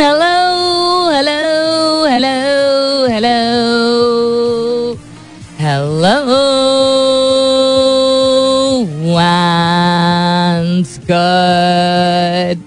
[0.00, 1.42] Hello, hello,
[2.12, 2.38] hello,
[3.12, 3.40] hello.
[5.58, 6.18] Hello.
[9.18, 12.60] And good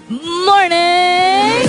[0.46, 1.68] morning.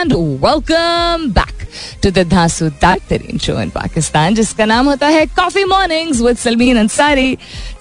[0.00, 0.12] and
[0.42, 1.66] welcome back
[2.02, 2.18] to the
[3.08, 7.36] तरीन show in Pakistan जिसका नाम होता है coffee mornings with Salmeen Ansari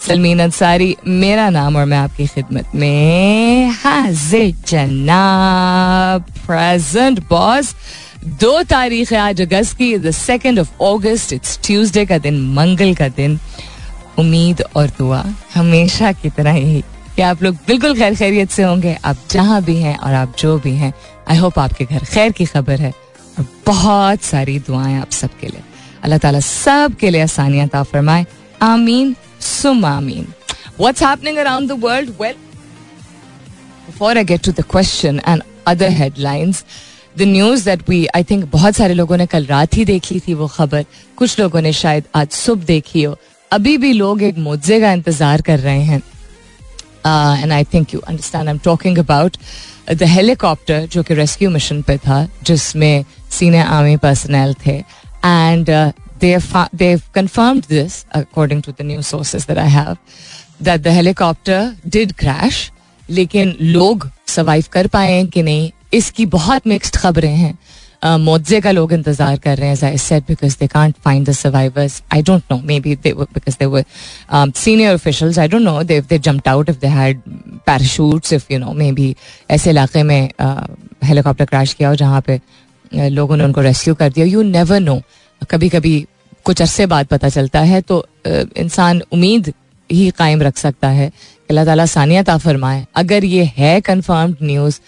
[0.08, 7.74] Salmeen Ansari मेरा नाम और मैं आपकी खिदमत में हाजिर जनाब प्रेजेंट बॉस
[8.41, 12.94] दो तारीख है आज अगस्त की the second of August it's Tuesday का दिन मंगल
[12.96, 13.40] का दिन
[14.20, 15.24] उम्मीद और दुआ
[15.55, 16.82] हमेशा की तरह ही
[17.16, 20.58] कि आप लोग बिल्कुल खैर खैरियत से होंगे आप जहाँ भी हैं और आप जो
[20.60, 20.94] भी हैं
[21.30, 22.94] आई होप आपके घर खैर की खबर है
[23.38, 25.64] और बहुत सारी दुआएँ आप सबके लिए।
[26.04, 28.26] अल्लाह ताला सब के लिए आसानियात फरमाए।
[28.62, 30.27] आमीन सुम आमीन।
[30.80, 32.10] What's happening around the world?
[32.20, 32.38] Well,
[33.88, 36.63] before I get to the question and other headlines,
[37.16, 40.34] the news that we, I think बहुत सारे लोगों ने कल रात ही देख थी
[40.34, 40.86] वो खबर।
[41.18, 43.18] कुछ लोगों ने शायद आज सुबह देखी हो।
[43.52, 46.02] अभी भी लोग एक मुआवजे का इंतज़ार कर रहे हैं।
[47.43, 49.38] And I think you understand I am talking about
[49.91, 54.77] the helicopter जो कि रेस्क्यू मिशन पे था, जिसमें सीनियर आर्मी पर्सनल थे.
[55.26, 55.70] And
[56.21, 59.96] they confirm this according to the news sources that I have
[60.62, 62.71] that the helicopter did crash
[63.09, 65.72] लेकिन लोग survive कर पाए कि नहीं?
[65.94, 67.57] इसकी बहुत मिक्स्ड खबरें हैं।
[68.03, 72.22] मोजे का लोग इंतज़ार कर रहे हैं set because they can't find the survivors I
[72.22, 73.84] don't know maybe they because they were
[74.58, 77.22] senior officials I don't know they they jump out if they had
[77.66, 79.16] parachutes if you know maybe
[79.52, 80.30] ऐसे इलाके में
[81.03, 82.40] helicopter crash किया और जहाँ पे
[82.92, 85.02] लोगों ने उनको रेस्क्यू कर दिया। यू नेवर नो
[85.52, 86.06] कभी कभी
[86.46, 89.53] कुछ अरसे बाद पता चलता है तो इंसान उम्मीद
[89.90, 91.12] ही कायम रख सकता है
[91.50, 92.38] अल्लाह ताला सानिया ता
[92.96, 94.80] अगर ये है कन्फर्म्ड न्यूज़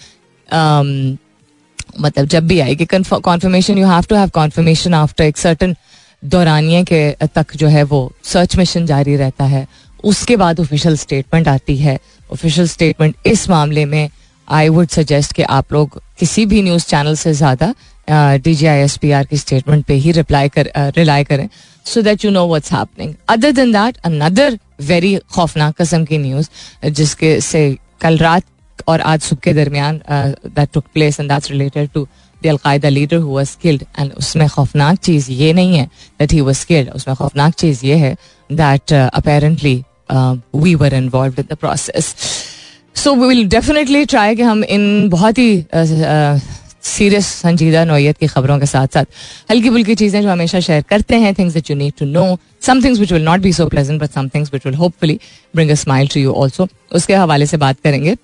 [2.00, 5.75] मतलब जब भी आएगी confirmation you have to have confirmation after एक सर्टन
[6.24, 9.68] दौरानिए के तक जो है वो सर्च मिशन जारी रहता है।
[10.03, 12.00] उसके बाद ऑफिशियल स्टेटमेंट आती है।
[12.34, 14.09] ऑफिशियल स्टेटमेंट इस मामले में
[14.47, 17.74] आई वुड सजेस्ट कि आप लोग किसी भी न्यूज़ चैनल से ज़्यादा
[18.44, 21.47] D G I S P R की स्टेटमेंट पे ही रिप्लाई कर रिलाई करें
[21.85, 26.50] so that you know what's happening other than that another very खौफनाक कस्म की न्यूज़
[26.90, 27.63] जिसके से
[28.02, 28.44] कल रात
[28.88, 32.08] और आज सुबह के दरमियान that took place and that's related to
[32.42, 35.86] the Al Qaeda leader who was killed and उसमें खौफनाक चीज़ ये नहीं है
[36.19, 38.16] दैट ही वाज किल्ड उसमें खौफनाक चीज़ ये है
[38.50, 39.75] that apparently
[40.56, 42.16] we were involve in the process
[42.96, 45.66] so we will definitely try कि हम इन बहुत ही
[46.84, 49.06] सीरियस संजीदा, नोयत की खबरों के साथ साथ
[49.52, 52.24] हल्की फुल्की चीज़ें जो हमेशा शेयर करते हैं things that you need to know
[52.68, 55.20] some things which will not be so pleasant but some things which will hopefully
[55.56, 58.16] bring a smile to you also उसके हवाले से बात करेंगे।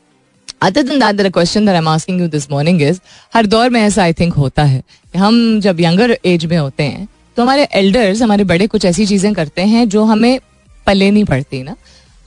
[0.62, 3.00] अदर दिन that the question that I am asking you this morning is
[3.34, 4.81] हर दौर में ऐसा I think होता है
[5.18, 7.07] हम जब यंगर एज में होते हैं
[7.38, 10.40] तो हमारे एल्डर्स हमारे बड़े कुछ ऐसी चीज़ें करते हैं जो हमें
[10.88, 11.75] पले नहीं पड़ती ना।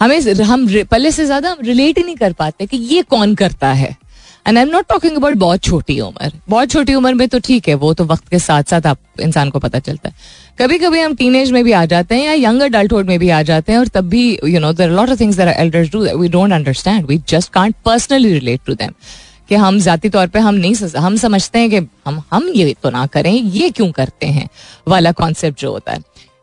[0.00, 3.72] हमें हम पल्ले से ज़्यादा हम रिलेट ही नहीं कर पाते कि ये कौन करता
[3.72, 3.96] है।
[4.50, 7.69] And I am not talking about बहुत छोटी उम्र। बहुत छोटी उम्र में तो ठीक
[7.69, 10.15] है, वो तो वक्त के साथ साथ आप, इंसान को पता चलता है।
[10.59, 13.41] कभी कभी हम टीनेज में भी आ जाते हैं या यंग अडल्टहुड में भी आ
[13.43, 16.53] जाते हैं और तब भी you know there lot of things elders do we don't
[16.53, 18.94] understand we just can't personally relate to them
[19.49, 22.91] कि हम जाती तौर पे हम नहीं हम समझते हैं कि हम हम ये तो
[22.91, 24.49] ना करें, ये क्यों करते हैं?
[24.88, 26.03] वाला कॉन्सेप्ट जो होता है।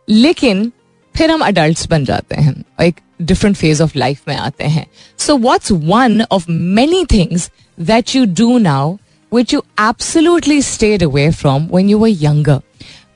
[0.10, 0.72] लेकिन
[1.18, 4.86] फिर हम अडल्ट बन जाते हैं, एक डिफरेंट फ़ेज़ ऑफ़ लाइफ में आते हैं।
[5.20, 8.96] So what's one of many things that you do now
[9.32, 12.60] which you absolutely stayed away from when you were younger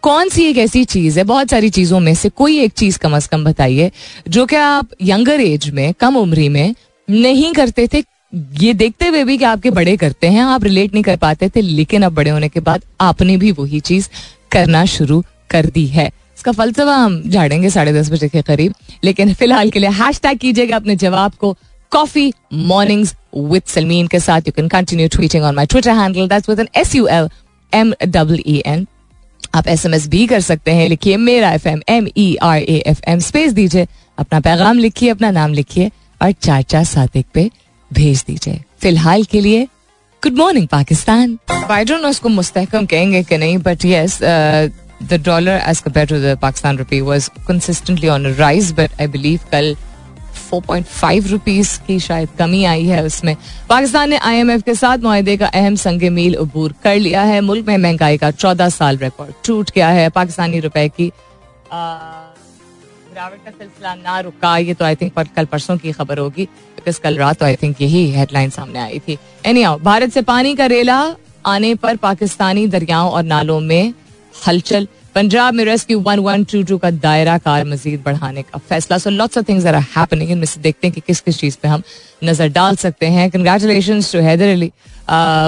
[0.03, 3.15] कौन सी एक ऐसी चीज़ है, बहुत सारी चीज़ों में से कोई एक चीज़ कम
[3.15, 3.91] अज कम बताइए,
[4.29, 6.73] जो कि आप यंगर एज में, कम उम्री में
[7.07, 8.03] नहीं करते थे।
[8.61, 11.61] ये देखते हुए भी कि आपके बड़े करते हैं, आप रिलेट नहीं कर पाते थे,
[11.61, 14.09] लेकिन अब बड़े होने के बाद आपने भी वही चीज़
[14.51, 16.09] करना शुरू कर दी है।
[16.41, 18.73] इसका फलसफा हम झाड़ेंगे साढ़े दस बजे के करीब।
[19.03, 21.51] लेकिन फ़िलहाल के लिए हैश टैग कीजिएगा अपने जवाब को
[21.91, 26.49] कॉफ़ी मॉर्निंग्स विद सलमीन के साथ। You can continue tweeting on my Twitter handle that's
[26.49, 27.29] with an S U L
[27.71, 28.87] M double E N
[29.55, 32.57] आप एस एम एस भी कर सकते हैं, लिखिए मेरा F M M E R
[32.57, 33.87] A F M space दीजिए,
[34.17, 35.91] अपना पैगाम लिखिए, अपना नाम लिखिए,
[36.21, 37.49] और चार चार सात एक पे
[37.91, 39.63] भेज दीजिए। फ़िलहाल के लिए
[40.23, 41.37] good morning Pakistan.
[41.69, 44.19] I don't know उसको मुस्तहकम कहेंगे कि नहीं but yes
[45.03, 49.39] the dollar as compare to the Pakistan rupee was consistently on rise but I believe
[49.51, 49.75] कल
[50.41, 53.35] फोर पॉइंट फाइव रुपीज़ की शायद कमी आई है उसमें
[53.69, 57.23] पाकिस्तान ने आई एम एफ़ के साथ माहे का अहम संग मील अबूर कर लिया
[57.23, 61.11] है मुल्क में महँगाई का चौदह साल रिकॉर्ड टूट गया है पाकिस्तानी रुपए की
[63.11, 66.45] गिरावट का सिलसिला ना रुका ये तो आई थिंक पर कल परसों की खबर होगी
[66.75, 70.55] बिकॉज़ कल रात तो आई थिंक यही हेडलाइन सामने आई थी एनी भारत से पानी
[70.55, 70.99] का रेला
[71.45, 73.93] आने पर पाकिस्तानी दरियाओं और नालों में
[74.47, 78.97] हलचल पंजाब में rescue one one two two का दायरा कार मजीद बढ़ाने का फैसला
[78.97, 81.67] so lots of things are happening इनमें से देखते हैं कि किस किस चीज़ पे
[81.67, 81.83] हम
[82.23, 84.71] नज़र डाल सकते हैं congratulation to Haider Ali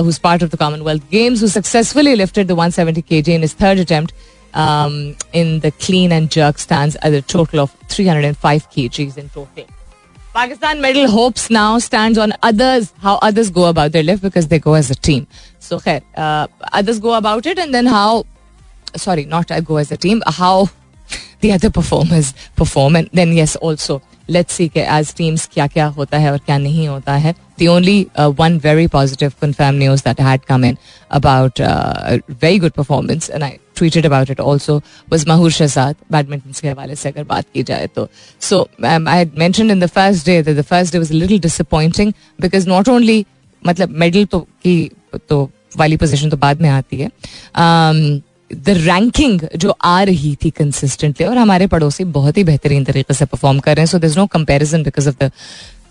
[0.05, 3.79] who's part of the Commonwealth Games, who successfully lifted the 170 kg in his third
[3.79, 4.13] attempt
[4.53, 9.65] um, in the clean and jerk stands at a total of 305 kgs in total.
[10.33, 14.59] Pakistan medal hopes now stands on others, how others go about their lift because they
[14.59, 15.27] go as a team.
[15.59, 18.25] So, khair, uh, others go about it and then how
[18.96, 20.68] sorry, not I go as a team, how
[21.40, 22.96] the other performers perform.
[22.96, 26.86] And then, yes, also, let's see as teams क्या क्या होता है और क्या नहीं
[26.88, 30.76] होता है the only uh, one very positive confirmed news that had come in
[31.10, 36.60] about uh, very good performance and I tweeted about it also was Mahur Shahzad badminton
[36.60, 38.08] के हवाले से अगर बात की जाए तो
[38.38, 41.14] so um, I had mentioned in the first day that the first day was a
[41.14, 43.24] little disappointing because not only
[43.66, 44.90] मतलब medal तो की
[45.28, 47.10] तो वाली पोजीशन तो बाद में आती है
[47.54, 48.22] um,
[48.55, 53.25] द रैंकिंग जो आ रही थी कंसिस्टेंटली और हमारे पड़ोसी बहुत ही बेहतरीन तरीके से
[53.25, 55.31] परफॉर्म कर रहे हैं। So there no comparison because of the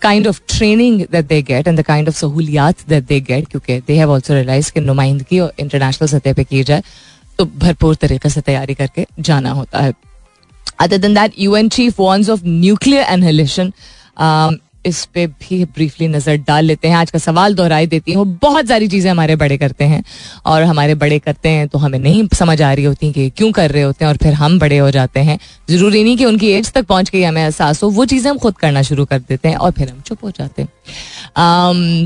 [0.01, 3.79] kind of training that they get and the kind of सहूलियात that they get क्योंकि
[3.87, 6.83] दे हैव ऑल्सो रियलाइज़ कि नुमाइंदगी और इंटरनेशनल सतह पर की जाए
[7.39, 9.93] तो भरपूर तरीके से तैयारी करके जाना होता है।
[10.79, 13.71] Other than that you N chief warns of nuclear annihilation
[14.85, 18.67] इस पे भी ब्रीफली नज़र डाल लेते हैं। आज का सवाल दोहराई देती हूँ। बहुत
[18.67, 20.03] सारी चीज़ें हमारे बड़े करते हैं
[20.45, 23.71] और हमारे बड़े करते हैं तो हमें नहीं समझ आ रही होती कि क्यों कर
[23.71, 25.37] रहे होते हैं और फिर हम बड़े हो जाते हैं।
[25.69, 28.57] ज़रूरी नहीं कि उनकी एज तक पहुँच गई हमें एहसास हो। वो चीज़ें हम खुद
[28.57, 30.69] करना शुरू कर देते हैं और फिर हम चुप हो जाते हैं।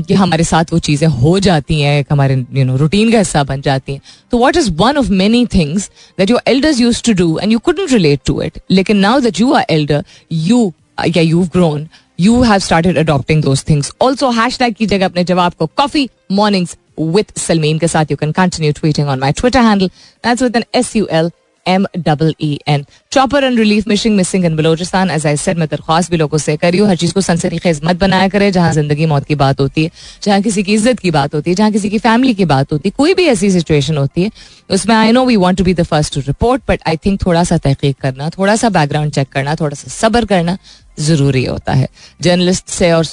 [0.02, 3.60] कि हमारे साथ वो चीज़ें हो जाती हैं हमारे यू नो रूटीन का हिस्सा बन
[3.60, 4.00] जाती हैं।
[4.32, 7.58] तो what is one of many things that your elders use to do and you
[7.58, 10.72] couldn't relate to it लेकिन now that you are elder you
[11.08, 11.86] या you grown
[12.18, 17.38] you have started adopting those things also hashtag कीजिएगा अपने जवाब को coffee mornings with
[17.38, 19.88] Salmeen के साथ you can continue tweeting on my Twitter handle
[20.24, 21.30] that's with an S U L
[21.66, 25.68] M double E N chopper and relief missing missing in Balochistan as I said मैं
[25.68, 28.72] दरख्वास्त भी लोगों से करी हूँ हर चीज़ को सनसनी खेज मत बनाया करे जहाँ
[28.72, 29.90] ज़िंदगी मौत की बात होती है
[30.22, 32.88] जहाँ किसी की इज़्ज़त की बात होती है जहाँ किसी की फैमिली की बात होती
[32.88, 34.30] है कोई भी ऐसी सिचुएशन होती है
[34.70, 37.44] उसमें I know we want to be the first to report but I think थोड़ा
[37.44, 40.56] सा तहकीक करना थोड़ा सा बैकग्राउंड चेक करना थोड़ा सा सबर करना
[41.00, 41.88] ज़रूरी होता है।
[42.20, 43.04] जर्नलिस्ट से और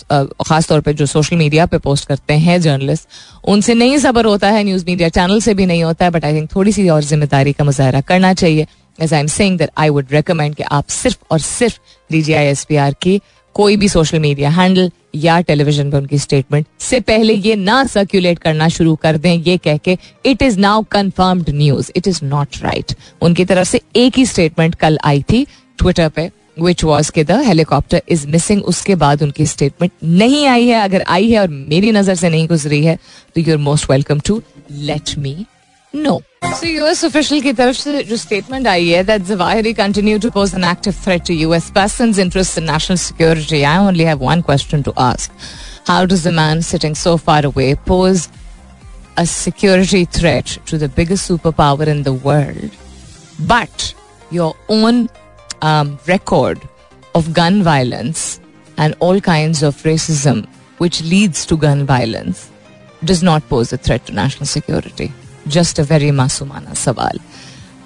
[0.47, 3.07] ख़ास तौर पे जो सोशल मीडिया पे पोस्ट करते हैं जर्नलिस्ट,
[3.45, 6.33] उनसे नहीं सबर होता है न्यूज़ मीडिया चैनल से भी नहीं होता है बट आई
[6.35, 8.67] थिंक थोड़ी सी और ज़िम्मेदारी का मुजाहरा करना चाहिए।
[8.99, 11.79] As I am saying that I would recommend कि आप सिर्फ़ और सिर्फ़
[12.09, 13.19] D G I S P R की
[13.55, 18.39] कोई भी सोशल मीडिया हैंडल या टेलीविज़न पर उनकी स्टेटमेंट से पहले ये ना सर्कुलेट
[18.39, 22.57] करना शुरू कर दें, ये कह के it is now confirmed news it is not
[22.63, 25.45] right उनकी तरफ़ से एक ही स्टेटमेंट कल आई थी
[25.79, 26.29] ट्विटर पे।
[26.61, 31.03] विच वॉज़ के द हेलीकॉप्टर इज़ मिसिंग उसके बाद उनकी स्टेटमेंट नहीं आई है अगर
[31.07, 32.95] आई है और मेरी नज़र से नहीं गुजरी है
[33.35, 34.41] तो you are most welcome to
[34.71, 35.35] let me
[35.93, 40.29] know So US official की तरफ़ से जो statement आई है that Zawahiri continue to
[40.35, 43.59] pose an active threat to US persons' interests in national security.
[43.65, 45.31] I only have one question to ask.
[45.87, 48.27] How does the man sitting so far away pose
[49.17, 52.79] a security threat to the biggest superpower in the world?
[53.53, 53.89] But
[54.31, 55.01] your own
[55.61, 56.59] um, record
[57.13, 58.39] of gun violence
[58.77, 60.47] and all kinds of racism
[60.79, 62.49] which leads to gun violence
[63.03, 65.11] does not pose a threat to national security.
[65.47, 67.19] Just a very masumana sawal.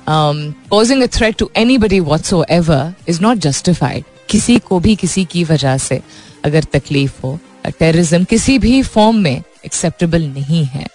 [0.07, 4.05] Um, posing a threat to anybody whatsoever is not justified.
[4.29, 6.01] किसी को भी किसी की वजह से
[6.45, 7.39] अगर तकलीफ़ हो
[7.79, 10.85] टेररिज्म किसी भी फॉर्म में एक्सेप्टेबल नहीं है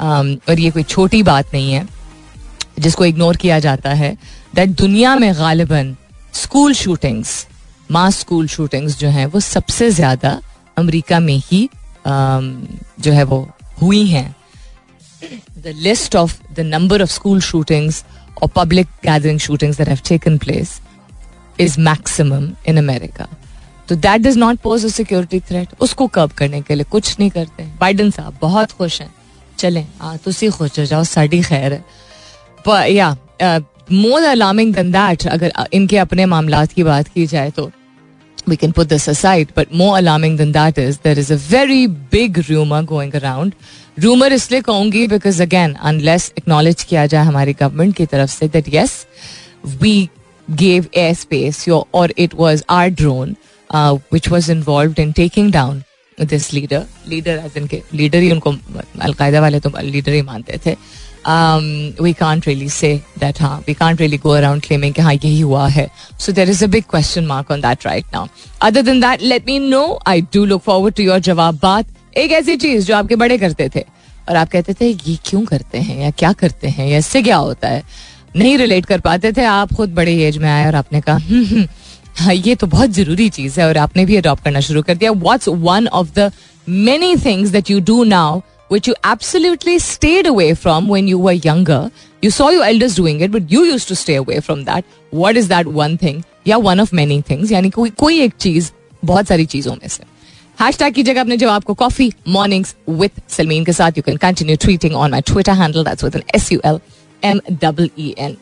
[0.00, 1.86] um, और ये कोई छोटी बात नहीं है
[2.78, 4.16] जिसको इग्नोर किया जाता है
[4.54, 5.96] दैट दुनिया में गालिबन
[6.36, 7.46] school shootings,
[7.90, 10.40] mass school shootings जो हैं, वो सबसे ज़्यादा
[10.76, 11.68] अमेरिका में ही
[12.06, 13.38] जो है वो
[13.82, 14.34] हुई हैं।
[15.22, 18.04] The list of the number of school shootings
[18.42, 20.80] और public gathering shootings that have taken place
[21.60, 23.28] is maximum in America
[23.88, 27.30] तो that does not pose a security threat उसको कब करने के लिए कुछ नहीं
[27.30, 29.14] करते बाइडन साहब बहुत खुश हैं।
[29.58, 31.84] चलें हाँ तुम खुश हो जाओ, साड़ी खैर है।
[32.92, 33.14] या
[33.92, 37.70] मोर अलार्मिंग दन दैट अगर इनके अपने मामला की बात की जाए तो
[38.48, 41.86] we can put this aside but more alarming than that is there is a very
[42.12, 43.54] big rumour going around
[43.98, 48.74] rumour इसलिए कहूँगी बिकॉज़ अगेन अनलेस एक्नोलेज किया जाए हमारी गवर्नमेंट की तरफ़ से that
[48.74, 49.06] yes
[49.82, 50.08] we
[50.48, 53.36] gave a space और it was our drone
[54.12, 55.82] which was involve in taking down
[56.18, 58.54] this leader leader as इनके लीडर ही उनको
[59.02, 60.76] अलकायदा वाले तो लीडर ही मानते थे।
[62.02, 65.40] We can't really say that हाँ we can't really go around claiming कि हाँ यही
[65.40, 65.88] हुआ है।
[66.20, 68.26] So there is a big question mark on that right now
[68.62, 72.32] other than that let me know I do look forward to your जवाब बात। एक
[72.32, 73.84] ऐसी चीज़ जो आपके बड़े करते थे।
[74.28, 76.00] और आप कहते थे ये क्यों करते हैं?
[76.02, 76.86] या क्या करते हैं?
[76.88, 77.82] या इससे क्या होता है?
[78.36, 81.44] नहीं रिलेट कर पाते थे। आप खुद बड़े एज में आए और आपने कहा हम्म,
[81.44, 81.66] हम्म,
[82.16, 85.10] हाँ ये तो बहुत ज़रूरी चीज़ है। और आपने भी अडॉप्ट करना शुरू कर दिया।
[85.12, 86.30] What's one of the
[86.68, 91.33] many things that you do now which you absolutely stayed away from when you were
[91.45, 91.79] younger.
[92.23, 94.85] You saw your elders doing it, but you used to stay away from that.
[95.23, 96.23] What is that one thing?
[96.47, 97.51] या one of many things.
[97.51, 98.71] यानी कोई कोई एक चीज
[99.05, 100.03] बहुत सारी चीजों में से
[100.61, 104.55] हैश टैग कीजिएगा अपने जवाब को कॉफी मॉर्निंग्स विथ सलमीन के साथ you can continue
[104.61, 106.79] tweeting on my Twitter handle that's with an S U L
[107.31, 108.35] M double E N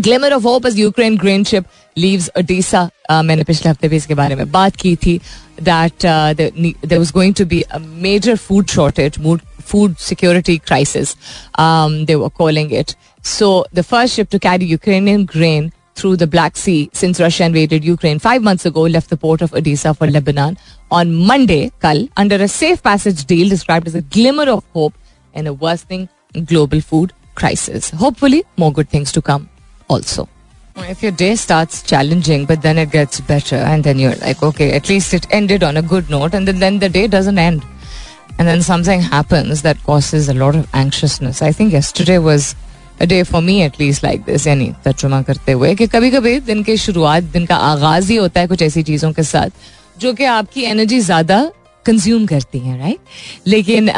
[0.00, 1.64] Glimmer of hope as Ukraine grain ship
[1.98, 2.88] leaves Odesa
[3.24, 5.20] मैंने पिछले हफ्ते भी इसके बारे में बात की थी
[5.56, 6.50] that uh, there,
[6.82, 9.18] there was going to be a major food shortage,
[9.60, 11.14] food security crisis,
[11.54, 12.96] um, they were calling it.
[13.22, 17.84] So the first ship to carry Ukrainian grain through the Black Sea since Russia invaded
[17.84, 20.58] Ukraine five months ago left the port of Odessa for Lebanon
[20.90, 24.94] on Monday, Kal, under a safe passage deal described as a glimmer of hope
[25.34, 26.08] in a worsening
[26.46, 27.90] global food crisis.
[27.90, 29.48] Hopefully, more good things to come
[29.88, 30.28] also.
[30.76, 34.72] If your day starts challenging, but then it gets better, and then you're like, okay,
[34.72, 37.62] at least it ended on a good note, and then, then the day doesn't end.
[38.38, 41.42] And then something happens that causes a lot of anxiousness.
[41.42, 42.56] I think yesterday was
[43.00, 46.38] a day for me at least like this यानी तर्जुमा करते हुए कि कभी कभी
[46.46, 49.50] दिन की शुरुआत दिन का आगाज ही होता है कुछ ऐसी चीज़ों के साथ
[50.00, 51.40] जो कि आपकी एनर्जी ज़्यादा
[51.86, 53.88] कंज्यूम करती हैं राइट लेकिन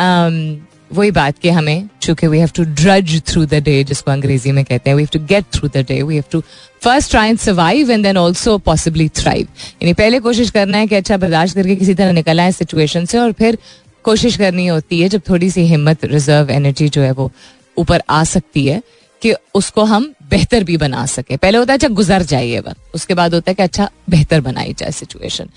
[0.93, 4.63] वही बात कि हमें चूँकि we have to trudge through the day जिसको अंग्रेज़ी में
[4.65, 6.41] कहते हैं we have to get through the day we have to
[6.81, 9.47] first try and survive and then also possibly thrive
[9.83, 13.17] यानी पहले कोशिश करना है कि अच्छा बर्दाश्त करके किसी तरह निकल आए सिचुएशन से
[13.17, 13.57] और फिर
[14.03, 17.31] कोशिश करनी होती है, जब थोड़ी सी हिम्मत रिज़र्व एनर्जी जो है वो
[17.77, 18.81] ऊपर आ सकती है
[19.21, 23.13] कि उसको हम बेहतर भी बना सके। पहले होता है अच्छा गुजर जाइए वक्त उसके
[23.13, 25.49] बाद होता है कि अच्छा बेहतर बनाई जाए सिचुएशन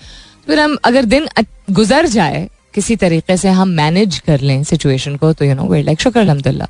[0.47, 1.27] फिर हम अगर दिन
[1.71, 5.81] गुजर जाए किसी तरीके से हम मैनेज कर लें सिचुएशन को तो यू नो वे
[5.83, 6.67] लाइक शुक्र अलहमदिल्ला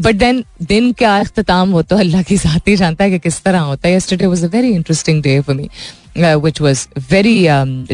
[0.00, 3.42] बट देन दिन का अख्ताम हो तो अल्लाह की साथ ही जानता है कि किस
[3.42, 5.68] तरह होता है। Yesterday was a very interesting day for me
[6.16, 7.36] which was very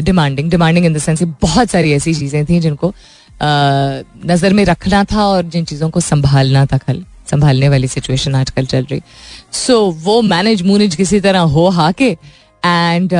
[0.01, 5.03] demanding demanding in the sense बहुत सारी ऐसी चीज़ें थी जिनको uh, नज़र में रखना
[5.11, 9.01] था और जिन चीज़ों को संभालना था कल संभालने वाली सिचुएशन आजकल चल रही।
[9.55, 12.09] सो वो मैनेज मूनेज किसी तरह हो हा के
[12.63, 13.13] एंड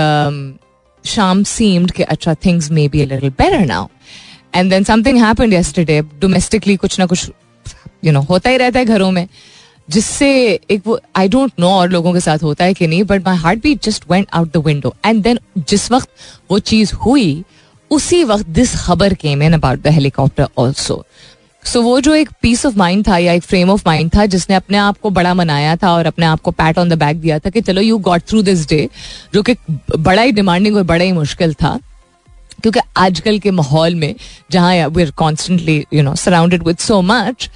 [1.07, 2.35] Sham seemed कि अच्छा
[2.69, 3.89] may be a little better now.
[4.53, 6.01] And then something happened yesterday.
[6.21, 7.29] Domestically कुछ ना कुछ,
[8.05, 9.27] you know, होता ही रहता है घरों में,
[9.89, 10.29] जिससे
[10.71, 13.37] एक वो आई डोंट नो और लोगों के साथ होता है कि नहीं but my
[13.63, 16.09] heartbeat just went out the window and then जिस वक्त
[16.51, 17.43] वो चीज़ हुई,
[17.91, 21.05] उसी वक्त दिस खबर came in about the helicopter also
[21.67, 24.55] so वो जो एक पीस ऑफ़ माइंड था या एक फ्रेम ऑफ़ माइंड था, जिसने
[24.55, 27.39] अपने आप को बड़ा मनाया था और अपने आप को पैट ऑन द बैक दिया
[27.39, 28.87] था कि चलो you got through this day
[29.33, 29.55] जो कि
[29.97, 31.77] बड़ा ही डिमांडिंग और बड़ा ही मुश्किल था।
[32.61, 34.15] क्योंकि आजकल के माहौल में,
[34.51, 37.49] जहाँ we are constantly you know surrounded with so much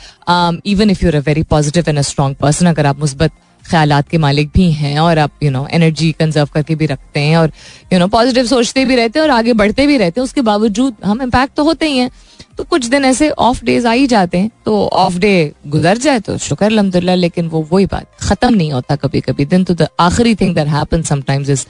[0.65, 3.31] even if you're a very positive and a strong person अगर आप मुस्बत
[3.63, 7.37] ख्याल के मालिक भी हैं और आप यू नो एनर्जी कंजर्व करके भी रखते हैं
[7.37, 7.51] और
[7.93, 10.95] यू नो पॉजिटिव सोचते भी रहते हैं और आगे बढ़ते भी रहते हैं, उसके बावजूद
[11.05, 12.09] हम इम्पैक्ट तो होते ही हैं।
[12.58, 16.20] तो कुछ दिन ऐसे ऑफ़ डेज़ आ ही जाते हैं। तो ऑफ़ डे गुजर जाए
[16.20, 19.88] तो शुक्र अलहमदुल्ला लेकिन वो, वही बात, खत्म नहीं होता कभी कभी दिन तो द
[20.00, 21.65] आखिरी thing that happen sometimes is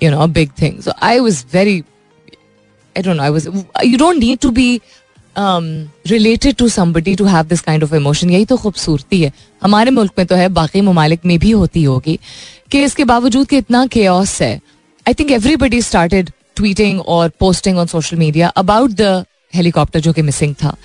[0.00, 1.78] you know big thing so I was very
[2.96, 3.46] I don't know I was
[3.84, 4.80] you don't need to be
[5.38, 9.32] related to somebody to have this kind of emotion यही तो खूबसूरती है।
[9.62, 12.18] हमारे मुल्क में तो है, बाकी ममालिक में भी होती होगी,
[12.72, 14.08] कि इसके बावजूद कि इतना के
[14.40, 14.60] है।
[15.06, 19.24] I think everybody started tweeting और posting on social media about the
[19.56, 20.76] helicopter जो कि मिसिंग था।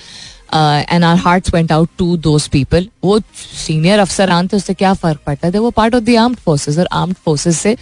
[0.54, 3.20] And our heart went out to those people वो
[3.58, 5.60] सीनियर अफसरान थे, उससे क्या फ़र्क पड़ता था?
[5.60, 7.75] वो part of the armed forces और आर्म्ड फोर्सेज से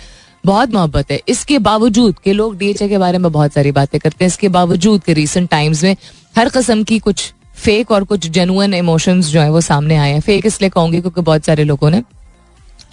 [0.46, 4.24] बहुत मोहब्बत है। इसके बावजूद के लोग डीएचए के बारे में बहुत सारी बातें करते
[4.26, 5.96] हैं। इसके बावजूद के रिसेंट टाइम्स में
[6.38, 10.20] हर कस्म की कुछ फेक और कुछ जेनुअन इमोशंस जो है वो सामने आए हैं।
[10.20, 12.02] फेक इसलिए कहूँगी क्योंकि बहुत सारे लोगों ने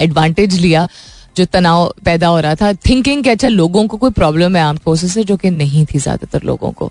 [0.00, 0.88] एडवांटेज लिया।
[1.36, 4.78] जो तनाव पैदा हो रहा था थिंकिंग कि अच्छा लोगों को कोई प्रॉब्लम है आर्म
[4.84, 6.90] फोर्सेस से जो कि नहीं थी ज़्यादातर लोगों को।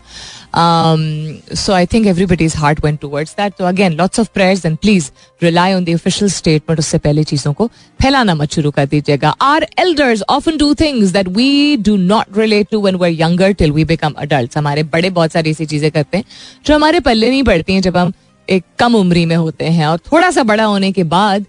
[1.56, 4.78] So I think everybody is heart went towards that तो again lots of prayers and
[4.78, 5.10] please
[5.44, 7.68] rely on the official statement उससे पहले चीज़ों को
[8.00, 12.68] फैलाना मत शुरू कर दीजिएगा। Our elders often do things that we do not relate
[12.72, 16.18] to when we're younger till we become adult हमारे बड़े बहुत सारी ऐसी चीज़ें करते
[16.18, 16.24] हैं
[16.66, 18.14] जो हमारे पल्ले नहीं पड़ती हैं जब हम
[18.48, 21.46] एक कम उम्री में होते हैं और थोड़ा सा बड़ा होने के बाद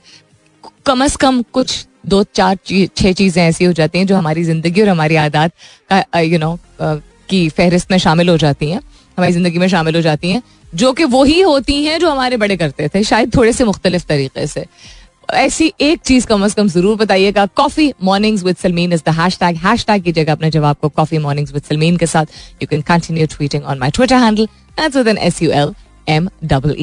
[0.87, 4.83] कम अज कम कुछ दो चार छह चीज़ें ऐसी हो जाती हैं जो हमारी ज़िंदगी
[4.83, 5.53] और हमारी आदत
[5.93, 8.81] का यू नो की फहरिस्त में शामिल हो जाती हैं,
[9.19, 10.43] हमारी ज़िंदगी में शामिल हो जाती हैं,
[10.75, 14.47] जो कि वही होती हैं जो हमारे बड़े करते थे, शायद थोड़े से मुख्तलिफ़ तरीके
[14.47, 14.65] से।
[15.35, 19.57] ऐसी एक चीज़ कम अज कम ज़रूर बताइएगा coffee mornings with Salmeen is the hashtag
[19.87, 22.27] hashtag अपने जवाब को कॉफ़ी मॉर्निंग्स विद सलमीन के साथ।
[22.63, 24.49] You can continue tweeting on my Twitter handle
[24.79, 25.75] N S U L
[26.09, 26.77] M double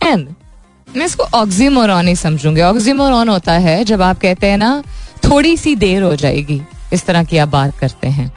[0.00, 0.26] N
[0.96, 4.82] मैं इसको ऑक्सीमोरॉन ही समझूँगी। ऑक्सीमोरॉन होता है जब आप कहते हैं ना
[5.24, 6.60] थोड़ी सी देर हो जाएगी
[6.92, 8.30] इस तरह की आप बात करते हैं।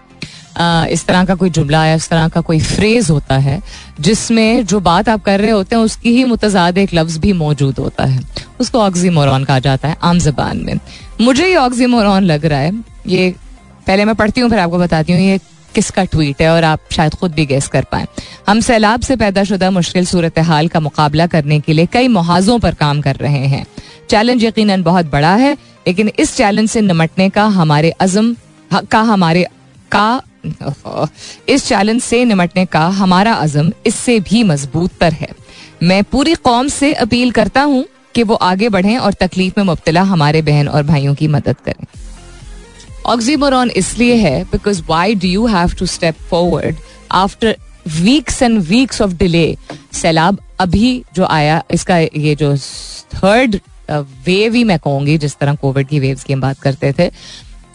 [0.58, 3.62] आ, इस तरह का कोई जुमला या इस तरह का कोई फ्रेज होता है
[4.00, 7.80] जिसमें जो बात आप कर रहे होते हैं उसकी ही मुतजाद एक लफ्ज भी मौजूद
[7.80, 8.22] होता है।
[8.60, 10.80] उसको ऑक्सीमोरॉन कहा जाता है आम जबान में।
[11.22, 12.72] मुझे ये ऑक्सीमोरॉन लग रहा है
[13.08, 13.34] ये
[13.88, 15.40] पहले मैं पढ़ती हूँ फिर आपको बताती हूँ ये
[15.76, 18.08] किसका ट्वीट है और आप शायद खुद भी गैस कर पाए।
[18.48, 22.58] हम सैलाब से पैदा शुदा मुश्किल सूरत हाल का मुकाबला करने के लिए कई मुहाजों
[22.60, 23.66] पर काम कर रहे हैं।
[24.10, 25.54] चैलेंज यकीन बहुत बड़ा है,
[25.88, 28.36] लेकिन इस चैलेंज से निमटने का हमारे अजम,
[28.72, 29.48] का हमारे,
[29.92, 30.22] का
[31.50, 35.30] इस चैलेंज से निमटने का हमारा अजम इससे भी मज़बूत तर है।
[35.84, 40.02] मैं पूरी कौम से अपील करता हूँ कि वो आगे बढ़ें और तकलीफ़ में मुबतला
[40.04, 41.86] हमारे बहन और भाइयों की मदद करें।
[43.06, 46.76] ऑक्सीमोरॉन इसलिए है because why do you have to step forward
[47.12, 47.56] after
[47.92, 49.46] weeks and weeks of delay
[49.94, 52.56] सैलाब अभी जो आया इसका ये जो
[53.16, 53.60] थर्ड
[54.28, 57.10] वेव ही मैं कहूँगी जिस तरह कोविड की वेव्स की हम बात करते थे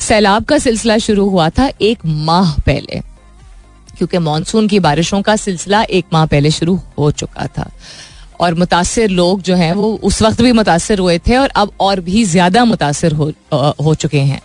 [0.01, 3.01] सैलाब का सिलसिला शुरू हुआ था एक माह पहले
[3.99, 7.71] क्योंकि मानसून की बारिशों का सिलसिला एक माह पहले शुरू हो चुका था।
[8.41, 12.01] और मुतासर लोग जो हैं वो उस वक्त भी मुतासर हुए थे और अब और
[12.01, 13.33] भी ज़्यादा मुतासर हो,
[13.85, 14.41] हो चुके हैं।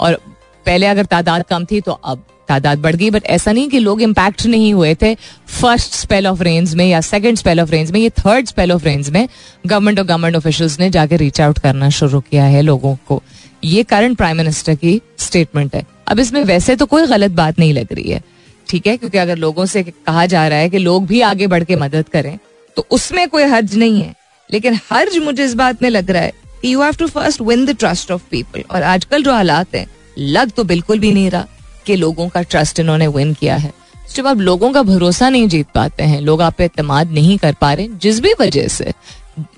[0.00, 0.20] और
[0.66, 4.02] पहले अगर तादाद कम थी तो अब तादाद बढ़ गई बट ऐसा नहीं कि लोग
[4.02, 5.14] इम्पैक्ट नहीं हुए थे।
[5.60, 8.84] फ़र्स्ट स्पेल ऑफ़ रेंज में या सेकंड स्पेल ऑफ़ रेंज में, ये थर्ड स्पेल ऑफ़
[8.84, 9.28] रेंज में
[9.66, 13.22] गवर्नमेंट और गवर्नमेंट ऑफिशियल्स ने जाके रीच आउट करना शुरू किया है लोगों को।
[13.64, 17.72] ये करंट प्राइम मिनिस्टर की स्टेटमेंट है। अब इसमें वैसे तो कोई गलत बात नहीं
[17.72, 18.20] लग रही है,
[18.68, 18.96] ठीक है?
[18.96, 22.08] क्योंकि अगर लोगों से कहा जा रहा है कि लोग भी आगे बढ़ के मदद
[22.08, 22.38] करें
[22.76, 24.14] तो उसमें कोई हर्ज नहीं है।
[24.50, 26.32] लेकिन हर्ज मुझे इस बात में लग रहा है
[26.64, 29.86] you have to first win the trust of people और आजकल जो हालात हैं,
[30.18, 31.46] लग तो बिल्कुल भी नहीं रहा
[31.86, 33.72] कि लोगों का ट्रस्ट इन्होंने विन किया है।
[34.14, 37.54] जब आप लोगों का भरोसा नहीं जीत पाते हैं, लोग आप पे एतमाद नहीं कर
[37.60, 38.92] पा रहे, जिस भी वजह से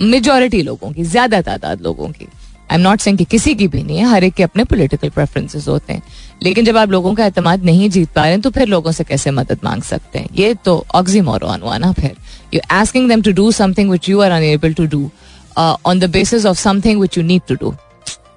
[0.02, 2.24] मेजोरिटी लोगों की, ज़्यादा तादाद लोगों की।
[2.70, 5.08] आई एम नॉट सेइंग कि किसी की भी नहीं है, हर एक के अपने पोलिटिकल
[5.08, 6.02] प्रेफरेंसेस होते हैं।
[6.42, 9.04] लेकिन जब आप लोगों का एतमाद नहीं जीत पा रहे हैं तो फिर लोगों से
[9.04, 10.28] कैसे मदद मांग सकते हैं?
[10.34, 12.16] ये तो ऑक्सीमोरॉन हुआ ना फिर।
[12.54, 15.10] You asking them to do something which you are unable to do
[15.56, 17.74] on the basis of something which you need to do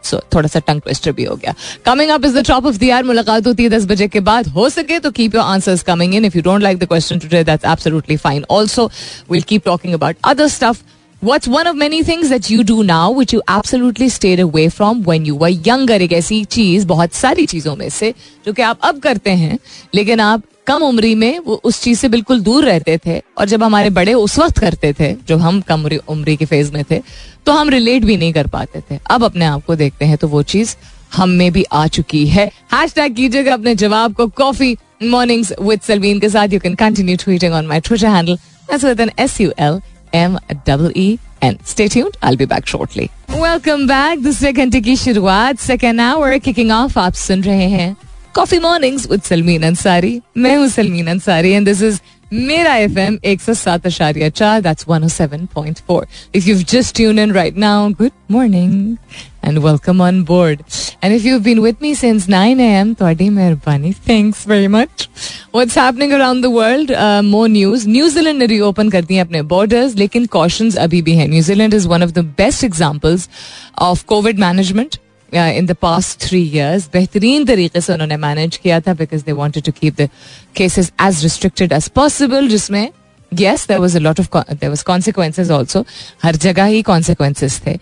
[0.03, 1.53] so थोड़ा सा टंग ट्विस्टर भी हो गया.
[1.85, 4.47] Coming up is the top of the hour मुलाकात होती है दस बजे के बाद.
[4.47, 7.43] हो सके तो keep your answers coming in if you don't like the question today
[7.43, 8.89] that's absolutely fine also
[9.31, 10.81] will keep talking about other stuff
[11.25, 14.99] What's one of many things that you do now which you absolutely stayed away from
[15.07, 15.97] when you were younger?
[16.01, 18.13] एक ऐसी चीज़, बहुत सारी चीज़ों में से,
[18.45, 19.59] जो कि आप अब करते हैं,
[19.95, 23.63] लेकिन आप कम उम्री में वो उस चीज़ से बिल्कुल दूर रहते थे और जब
[23.63, 27.01] हमारे बड़े उस वक्त करते थे जो हम कम उम्री के फ़ेज़ में थे
[27.45, 30.27] तो हम रिलेट भी नहीं कर पाते थे अब अपने आप को देखते हैं तो
[30.27, 30.75] वो चीज़
[31.13, 35.81] हम में भी आ चुकी है हैश टैग कीजिएगा अपने जवाब को कॉफ़ी मॉर्निंग्स विद
[35.81, 38.37] सलवीन के साथ you can continue tweeting on my Twitter handle
[39.19, 39.81] S U L
[40.13, 41.07] M double E
[41.41, 41.57] N.
[41.63, 42.17] Stay tuned.
[42.21, 43.09] I'll be back shortly.
[43.37, 44.23] Welcome back.
[44.23, 47.95] दूसरे घंटे की शुरुआत सेकेंड आवर किकिंग ऑफ़ आप सुन रहे हैं
[48.35, 51.99] coffee mornings with Salmeen Ansari मैं हूँ Salmeen Ansari and this is
[52.33, 56.55] मेरा एफ़ एम एक सौ सात अशारिया चार that's one seven point four if you
[56.63, 58.95] just tune in right now good morning
[59.45, 60.61] and welcome on board
[61.03, 65.07] and if you been with me since nine A M थोड़ी मेहरबानी thanks very much
[65.55, 66.91] what's happening around the world
[67.25, 71.27] more news New Zealand ने reopen कर दिए अपने borders लेकिन cautions अभी भी हैं.
[71.27, 73.29] New Zealand is one of the best examples
[73.79, 74.97] of Covid management
[75.33, 79.63] in the past three years बेहतरीन तरीके से उन्होंने मैनेज किया था because they wanted
[79.63, 80.09] to keep the
[80.55, 82.87] cases as restricted as possible जिसमें
[83.31, 85.83] yes there was a lot of there was consequences also.
[86.23, 87.77] हर जगह ही consequences थे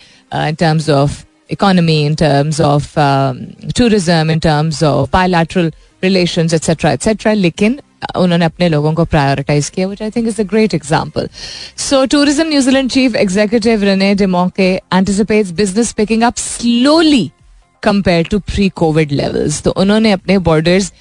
[0.58, 3.38] terms of economy in terms of um,
[3.74, 5.72] tourism in terms of bilateral
[6.04, 7.80] relations etc etc लेकिन
[8.16, 11.30] उन्होंने अपने लोगों को प्रायोरिटाइज किया which I think is a great example
[11.80, 17.32] so tourism New Zealand chief executive Renee डेमोके एंटिसिपेट्स business picking up slowly
[17.84, 20.94] compare to pre Covid levels तो उन्होंने अपने borders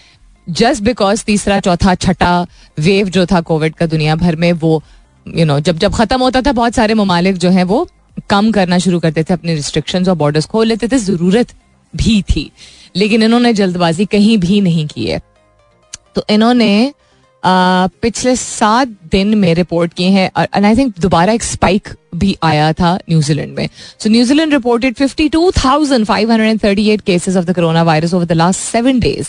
[0.51, 2.47] just because तीसरा चौथा छठा
[2.79, 4.83] वेव जो था कोविड का दुनिया भर में वो
[5.29, 7.89] यू you नो know, जब जब खत्म होता था बहुत सारे ममालिक जो हैं वो
[8.31, 11.53] कम करना शुरू करते थे अपने रिस्ट्रिक्शन और बॉर्डर्स खोल लेते थे ज़रूरत
[11.97, 12.51] भी थी।
[12.97, 15.21] लेकिन इन्होंने जल्दबाजी कहीं भी नहीं की है।
[16.15, 16.93] तो इन्होंने
[17.47, 22.73] पिछले सात दिन में रिपोर्ट किए हैं एंड आई थिंक दोबारा एक स्पाइक भी आया
[22.73, 28.61] था न्यूजीलैंड में। So New Zealand reported 52,538 cases of the corona virus over the last
[28.61, 29.29] seven days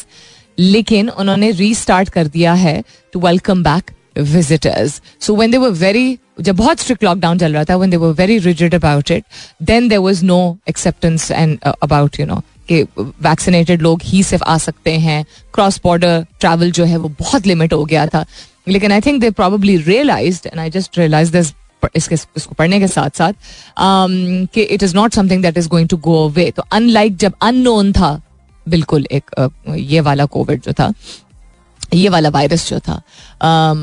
[0.57, 6.19] लेकिन उन्होंने रीस्टार्ट कर दिया है to welcome back visitors so when they were very
[6.41, 9.23] जब बहुत स्ट्रिक्ट लॉकडाउन चल रहा था when they were very rigid about it
[9.63, 14.57] then there was no acceptance and about you know कि वैक्सीनेटेड लोग ही सिर्फ़ आ
[14.57, 18.25] सकते हैं। क्रॉस बॉर्डर ट्रैवल जो है वो बहुत लिमिट हो गया था।
[18.67, 21.53] लेकिन I think they probably realise and I just realise this
[21.95, 25.89] इसके इसको पढ़ने के साथ साथ um, कि it is not something that is going
[25.89, 28.21] to go away तो अनलाइक जब अननोन था
[28.69, 30.93] बिल्कुल एक ये वाला कोविड जो था
[31.93, 33.01] ये वाला वायरस जो था
[33.41, 33.79] um,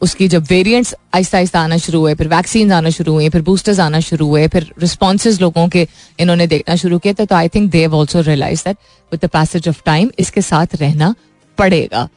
[0.00, 3.80] उसकी जब वेरिएंट्स आहिस्ता आहिस्ता आना शुरू हुए फिर वैक्सीन आना शुरू हुए फिर बूस्टर्स
[3.80, 5.86] आना शुरू हुए फिर रिस्पॉन्सेज लोगों के
[6.20, 8.76] इन्होंने देखना शुरू किया था तो I think they also realize that
[9.12, 11.14] with the passage of time इसके साथ रहना
[11.58, 12.08] पड़ेगा।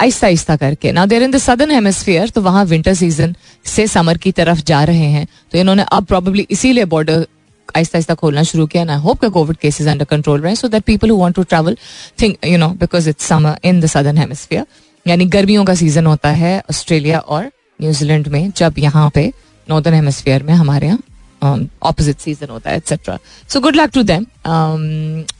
[0.00, 4.18] आहिस्ता आहिस्ता करके। ना there in the southern hemisphere तो वहाँ विंटर सीज़न से समर
[4.18, 7.26] की तरफ़ जा रहे हैं तो इन्होंने अब प्रॉब्ली इसीलिए बॉर्डर
[7.68, 10.82] आहिस्ता आहिस्ता खोलना शुरू किया ना होप का कोविड केसेस अंडर कंट्रोल रहे so that
[10.84, 11.76] people who to travel
[12.22, 14.66] think you know because it's summer in the southern hemisphere
[15.06, 19.32] यानी गर्मियों का सीज़न होता है ऑस्ट्रेलिया और न्यूजीलैंड में, जब यहाँ पे
[19.68, 23.18] नॉर्दर्न हेमस्फियर में हमारे यहाँ ऑपोजिट सीज़न होता है etcetera
[23.50, 24.26] so good luck to them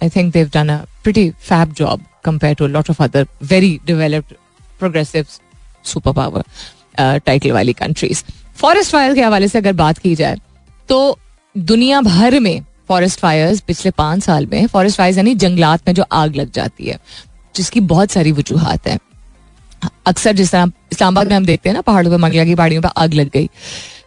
[0.02, 4.34] I think they've done a pretty fab job compare to lot of other very developed
[4.80, 5.26] progressive
[5.84, 8.22] super power title वाली कंट्रीज़
[8.56, 10.36] फॉरेस्ट फायर के हवाले से अगर बात की जाए
[10.88, 11.18] तो
[11.58, 16.04] दुनिया भर में फॉरेस्ट फायर्स पिछले पाँच साल में फॉरेस्ट फायर्स यानी जंगलात में जो
[16.12, 16.98] आग लग जाती है
[17.56, 18.98] जिसकी बहुत सारी वजूहत है।
[20.06, 22.88] अक्सर जिस तरह इस्लामाबाद में हम देखते हैं ना पहाड़ों पर मंगला की पहाड़ियों पर
[22.96, 23.48] आग लग गई।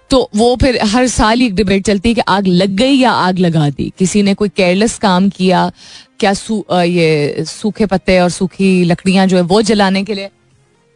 [0.09, 3.39] तो वो फिर हर साल एक डिबेट चलती है कि आग लग गई या आग
[3.39, 3.93] लगा दी?
[3.97, 5.71] किसी ने कोई केयरलेस काम किया?
[6.19, 10.29] क्या सू, आ, ये सूखे पत्ते और सूखी लकड़ियाँ जो है वो जलाने के लिए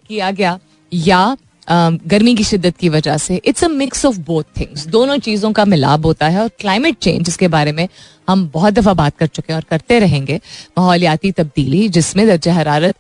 [0.08, 0.60] किया गया?
[0.94, 5.52] या गर्मी की शिद्दत की वजह से it's a mix of both things दोनों चीज़ों
[5.52, 7.88] का मिलाप होता है और क्लाइमेट चेंज इसके बारे में
[8.28, 10.40] हम बहुत दफ़ा बात कर चुके हैं और करते रहेंगे।
[10.78, 12.96] माहौलियाती तब्दीली, जिसमें दर्ज हरारत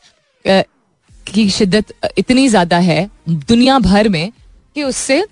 [1.27, 4.31] की शिद्दत इतनी ज़्यादा है दुनिया भर में
[4.75, 5.25] कि उससे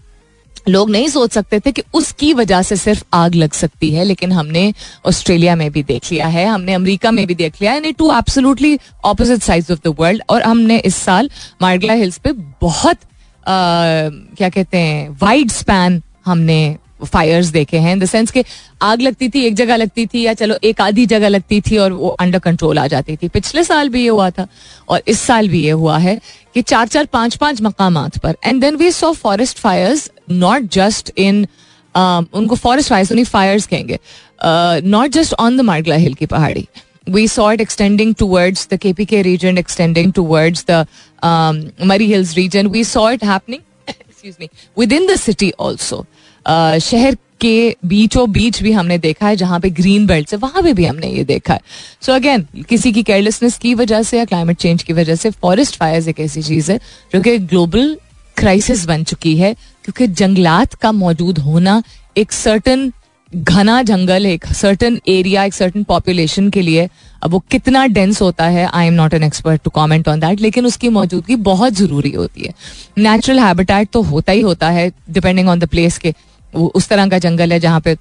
[0.69, 4.32] लोग नहीं सोच सकते थे कि उसकी वजह से सिर्फ़ आग लग सकती है। लेकिन
[4.32, 4.74] हमने
[5.06, 8.78] ऑस्ट्रेलिया में भी देख लिया है, हमने अमेरिका में भी देख लिया है to absolutely
[9.06, 11.30] opposite side of the world और हमने इस साल
[11.62, 12.98] मार्गला हिल्स पे बहुत
[13.47, 18.43] क्या कहते हैं वाइड स्पैन हमने फायर्स देखे हैं इन द सेंस के
[18.81, 21.93] आग लगती थी, एक जगह लगती थी या चलो एक आधी जगह लगती थी और
[21.93, 24.47] वो अंडर कंट्रोल आ जाती थी। पिछले साल भी ये हुआ था
[24.89, 26.19] और इस साल भी ये हुआ है
[26.53, 31.12] कि चार चार पाँच पाँच मकाम पर and then we saw forest fires not just
[31.17, 31.47] in
[31.95, 33.99] उनको फॉरेस्ट फायर्स उन्हीं फायर्स कहेंगे
[34.89, 36.67] not just on the Margalla hill की पहाड़ी
[37.08, 40.88] we saw it extending towards the KPK region, extending towards the
[41.24, 42.70] um, Murray Hills region.
[42.70, 46.06] We saw it happening, excuse me, within the city also.
[46.46, 50.74] शहर के बीचों बीच भी हमने देखा है जहाँ पे ग्रीन बेल्ट है वहाँ पे
[50.74, 51.60] भी हमने ये देखा है
[52.02, 55.30] सो so अगेन किसी की केयरलेसनेस की वजह से या क्लाइमेट चेंज की वजह से
[55.41, 56.78] फॉरेस्ट फायर एक ऐसी चीज़ है
[57.13, 57.98] जो कि ग्लोबल
[58.38, 61.82] क्राइसिस बन चुकी है क्योंकि जंगलात का मौजूद होना
[62.18, 62.91] एक सर्टन
[63.36, 66.88] घना जंगल एक सर्टन एरिया एक सर्टन पॉपुलेशन के लिए
[67.24, 70.41] अब वो कितना डेंस होता है I am not an expert to comment on that
[70.41, 72.54] लेकिन उसकी मौजूदगी बहुत ज़रूरी होती है।
[72.98, 76.13] नेचुरल हैबिटेट तो होता ही होता है डिपेंडिंग ऑन द प्लेस के।
[76.54, 77.95] उस तरह का जंगल है जहाँ पे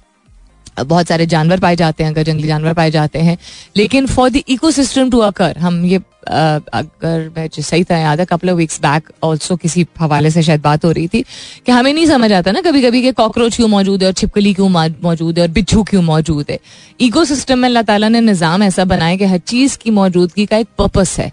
[0.77, 3.37] बहुत सारे जानवर पाए जाते हैं, अगर जंगली जानवर पाए जाते हैं।
[3.77, 8.51] लेकिन for the ecosystem to occur हम ये अगर मैं सही तरह याद है कपल
[8.51, 11.21] वीक्स बैक ऑल्सो किसी हवाले से शायद बात हो रही थी
[11.65, 14.53] कि हमें नहीं समझ आता ना कभी कभी कि कॉकरोच क्यों मौजूद है और छिपकली
[14.53, 16.59] क्यों मौजूद है और बिच्छू क्यों मौजूद है।
[16.99, 20.57] इको सिस्टम में अल्लाह ताला ने निज़ाम ऐसा बनाया कि हर चीज़ की मौजूदगी का
[20.57, 21.31] एक पर्पस है।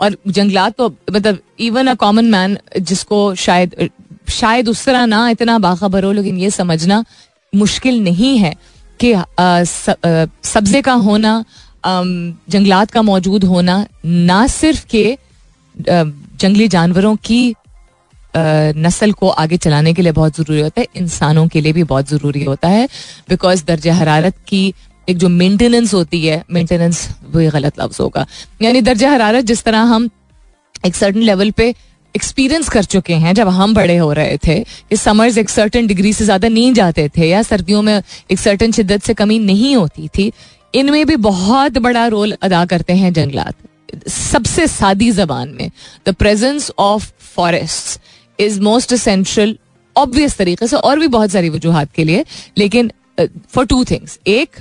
[0.00, 3.88] और जंगलात तो मतलब इवन अ कॉमन मैन जिसको शायद
[4.30, 7.04] शायद उस तरह ना इतना बाखबर हो, लेकिन ये समझना
[7.52, 8.54] मुश्किल नहीं है
[9.00, 9.14] कि
[10.44, 11.44] सब्जे का होना
[11.84, 15.18] जंगलात का मौजूद होना, ना सिर्फ़ के
[15.76, 17.54] जंगली जानवरों की
[18.34, 22.08] नस्ल को आगे चलाने के लिए बहुत ज़रूरी होता है, इंसानों के लिए भी बहुत
[22.08, 22.88] ज़रूरी होता है
[23.28, 24.74] बिकॉज़ दर्ज हरारत की
[25.08, 28.26] एक जो मेंटेनेंस होती है मेंटेनेंस वो गलत लफ्ज होगा।
[28.62, 30.08] यानी दर्ज हरारत जिस तरह हम
[30.86, 31.74] एक सर्टन लेवल पे
[32.14, 34.58] एक्सपीरियंस कर चुके हैं जब हम बड़े हो रहे थे
[34.90, 38.72] कि समर्स एक सर्टन डिग्री से ज़्यादा नहीं जाते थे या सर्दियों में एक सर्टन
[38.72, 40.32] शिद्दत से कमी नहीं होती थी,
[40.74, 45.70] इनमें भी बहुत बड़ा रोल अदा करते हैं जंगलात। सबसे सादी जबान में
[46.06, 49.56] the presence of forest is most essential
[49.96, 52.24] obvious तरीके से और भी बहुत सारी वजूहत के लिए,
[52.58, 52.90] लेकिन
[53.20, 54.56] फॉर टू थिंग्स एक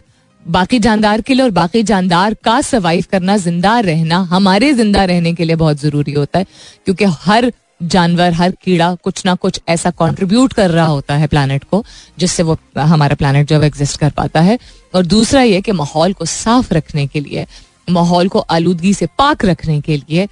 [0.45, 5.33] बाकी जानदार के लिए और बाकी जानदार का सर्वाइव करना, ज़िंदा रहना हमारे ज़िंदा रहने
[5.33, 6.45] के लिए बहुत ज़रूरी होता है,
[6.85, 7.51] क्योंकि हर
[7.83, 11.83] जानवर, हर कीड़ा कुछ ना कुछ ऐसा कंट्रीब्यूट कर रहा होता है प्लानट को,
[12.19, 14.57] जिससे वो हमारा प्लानट जो है एग्जिस्ट कर पाता है।
[14.95, 17.45] और दूसरा ये कि माहौल को साफ़ रखने के लिए,
[17.89, 20.27] माहौल को आलूदगी से पाक रखने के लिए,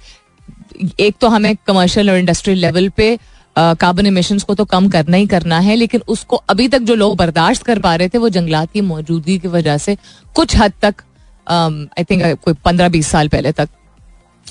[1.00, 3.18] एक तो हमें कमर्शियल और इंडस्ट्रियल लेवल पे
[3.56, 7.16] कार्बन इमिशन को तो कम करना ही करना है, लेकिन उसको अभी तक जो लोग
[7.16, 9.96] बर्दाश्त कर पा रहे थे, वो जंगलात की मौजूदगी की वजह से
[10.36, 11.02] कुछ हद तक
[11.46, 13.68] आई थिंक कोई पंद्रह बीस साल पहले तक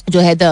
[0.09, 0.43] जो है the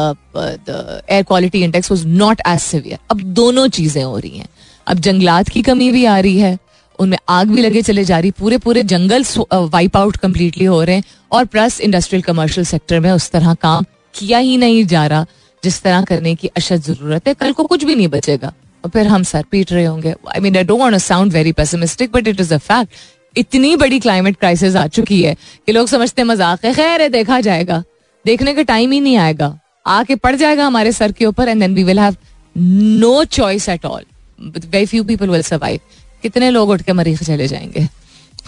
[1.10, 4.48] air quality index was not as severe अब दोनों चीज़ें हो रही हैं।
[4.88, 6.58] अब जंगलात की कमी भी आ रही है,
[7.00, 10.96] उनमें आग भी लगे चले जा रही पूरे पूरे जंगल वाइप आउट कम्प्लीटली हो रहे
[10.96, 13.86] हैं, और प्लस इंडस्ट्रियल कमर्शियल सेक्टर में उस तरह काम
[14.16, 15.26] किया ही नहीं जा रहा।
[15.64, 19.08] जिस तरह करने की अशद ज़रूरत है, कल को कुछ भी नहीं बचेगा। और फिर
[19.08, 22.54] हम सर पीट रहे होंगे। I mean I don't sound very pessimistic but it is
[22.54, 22.94] a fact
[23.36, 25.36] इतनी बड़ी क्लाइमेट क्राइसिस आ चुकी है
[25.68, 27.84] कि लोग समझते मज़ाक है, खैर है, देखा जाएगा।
[28.26, 31.76] देखने का टाइम ही नहीं आएगा। आके पड़ जाएगा हमारे सर के ऊपर and then
[31.76, 32.16] we will have
[32.56, 34.04] no choice at all
[34.40, 35.80] very few people will survive
[36.24, 37.88] कितने लोग उठ के मरीज़ चले जाएँगे?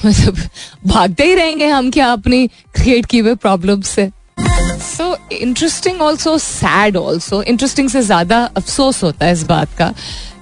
[0.06, 0.38] मतलब
[0.88, 4.10] भागते ही रहेंगे हम क्या अपनी क्रिएट की हुए प्रॉब्लम से?
[4.98, 9.94] So interesting also sad also interesting से ज़्यादा अफसोस होता है इस बात का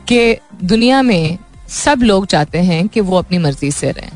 [0.07, 1.37] कि दुनिया में
[1.69, 4.11] सब लोग चाहते हैं कि वो अपनी मर्ज़ी से रहें।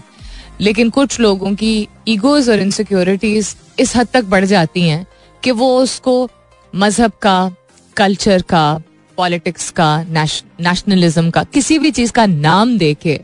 [0.61, 5.05] लेकिन कुछ लोगों की ईगोज और इनसिक्योरिटीज इस हद तक बढ़ जाती हैं
[5.43, 6.29] कि वो उसको
[6.73, 7.51] मज़हब का
[7.97, 8.81] कल्चर का
[9.17, 13.19] पॉलिटिक्स का नेशनलिज्म का, किसी भी चीज़ का नाम दे के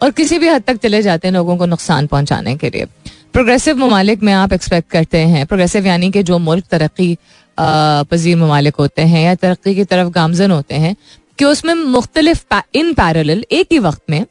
[0.00, 2.86] और किसी भी हद तक चले जाते हैं लोगों को नुकसान पहुँचाने के लिए।
[3.34, 5.44] प्रोग्रेसिव ममालिक में आप एक्सपेक्ट करते हैं?
[5.46, 7.16] प्रोग्रेसिव यानी कि जो मुल्क तरक्की
[7.58, 10.94] पजीर ममालिक होते हैं या तरक्की की तरफ़ गामजन होते हैं,
[11.38, 14.24] कि उसमें मुख्तलिफ़ इन पैरल एक ही वक्त में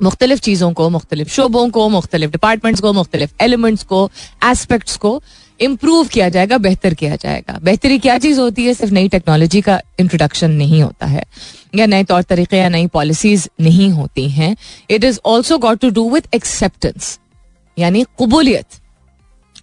[0.00, 4.08] मुख्तलिफ़ चीज़ों को, मुख्तलिफ़ शोबों को, मुख्तलिफ़ डिपार्टमेंट्स को, मुख्तलिफ़ एलिमेंट्स को
[4.44, 5.20] एस्पेक्ट्स को
[5.60, 8.74] इम्प्रूव किया जाएगा, बेहतर किया जाएगा। बेहतरी क्या चीज़ होती है?
[8.74, 11.24] सिर्फ़ नई टेक्नोलॉजी का इंट्रोडक्शन नहीं होता है,
[11.74, 14.56] या नए तौर तरीके या नई पॉलिसीज़ नहीं होती हैं।
[14.90, 17.18] It is also got to do with acceptance
[17.78, 18.66] यानी कबूलियत।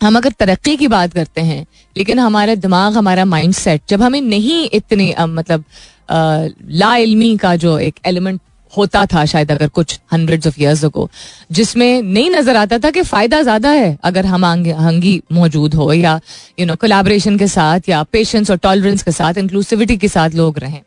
[0.04, 4.22] हम अगर तरक्की की बात करते हैं, लेकिन हमारा दिमाग, हमारा माइंड सेट जब हमें
[4.22, 5.64] नहीं इतनी मतलब
[6.12, 8.40] लाइलमी का जो एक एलिमेंट
[8.74, 11.10] होता था शायद अगर कुछ हंड्रेड्स ऑफ़ इयर्स को
[11.52, 16.20] जिसमें नहीं नज़र आता था कि फ़ायदा ज़्यादा है अगर हम हंगी मौजूद हो या
[16.60, 20.60] यू नो कोलाब्रेशन के साथ या पेशेंस और टॉलरेंस के साथ इंक्लूसिविटी के साथ लोग
[20.60, 20.82] रहें।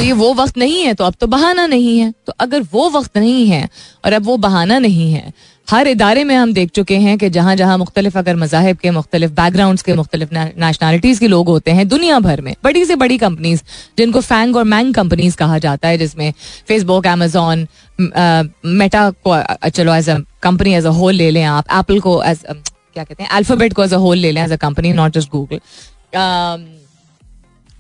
[0.01, 2.89] तो ये वो वक्त नहीं है तो अब तो बहाना नहीं है। तो अगर वो
[2.89, 3.67] वक्त नहीं है
[4.05, 5.33] और अब वो बहाना नहीं है,
[5.67, 9.31] हर इदारे में हम देख चुके हैं कि जहाँ जहाँ मुख्तलिफ़ अगर मजाहब के, मुख्तलिफ़
[9.31, 13.61] बैकग्राउंड के, मुख्तलिफ़ नेशनैलिटीज के लोग होते हैं, दुनिया भर में, बड़ी से बड़ी कंपनीज़
[13.97, 16.31] जिनको फैंग और मैंग कंपनीज़ कहा जाता है, जिसमें
[16.67, 17.67] फेसबुक अमेजोन
[17.99, 22.39] मेटा को चलो as a company as a whole ले लें आप एप्पल को एज
[22.45, 25.31] क्या कहते हैं अल्फ़ाबेट को एज अ होल ले लें as a company not just
[25.31, 25.59] Google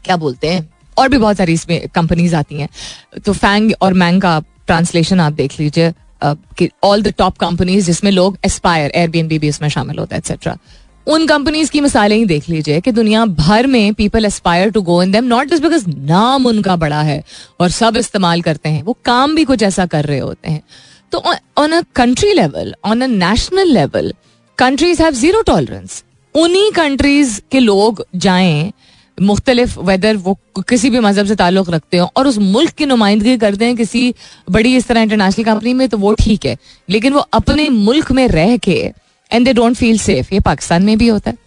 [0.05, 0.69] क्या बोलते हैं?
[0.97, 2.69] और भी बहुत सारी इसमें कंपनीज़ आती हैं।
[3.19, 8.11] तो फैंग और मैंग का ट्रांसलेशन आप देख लीजिए कि ऑल द टॉप कंपनीज़ जिसमें
[8.11, 10.57] लोग एस्पायर एयरबीएनबी भी इसमें शामिल होता है एक्सेट्रा
[11.07, 15.01] उन कंपनीज़ की मिसालें ही देख लीजिए कि दुनिया भर में people aspire to go
[15.03, 17.23] in them not just because नाम उनका बड़ा है
[17.59, 20.61] और सब इस्तेमाल करते हैं, वो काम भी कुछ ऐसा कर रहे होते हैं।
[21.11, 21.23] तो
[21.57, 24.13] on a country level on a national level
[24.57, 26.03] countries have zero tolerance
[26.35, 28.71] उन्हीं कंट्रीज़ के लोग जाएँ
[29.21, 33.37] मुख्तलिफ़ वेदर वो किसी भी मज़हब से ताल्लुक रखते हो और उस मुल्क की नुमाइंदगी
[33.37, 34.13] करते हैं किसी
[34.51, 36.57] बड़ी इस तरह इंटरनेशनल कंपनी में तो वो ठीक है।
[36.89, 38.79] लेकिन वो अपने मुल्क में रह के
[39.31, 41.37] and they don't feel safe ये पाकिस्तान में भी होता है।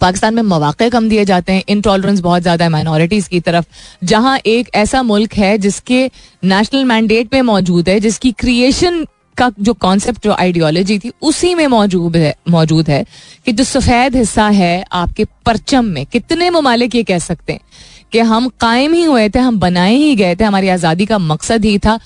[0.00, 3.64] पाकिस्तान में मौाक़े कम दिए जाते हैं इनटॉलरेंस बहुत ज़्यादा है माइनॉरिटीज़ की तरफ़।
[4.04, 6.04] जहाँ एक ऐसा मुल्क है जिसके
[6.44, 9.04] नेशनल मैंडेट में मौजूद है, जिसकी क्रिएशन
[9.40, 13.04] का जो कॉन्सेप्ट जो आइडियोलॉजी थी, उसी में मौजूद है मौजूद है
[13.46, 17.60] कि जो सफ़ेद हिस्सा है आपके परचम में, कितने ममालिक ये कह सकते हैं
[18.12, 21.64] कि हम कायम ही हुए थे, हम बनाए ही गए थे, हमारी आज़ादी का मकसद
[21.64, 21.98] ही था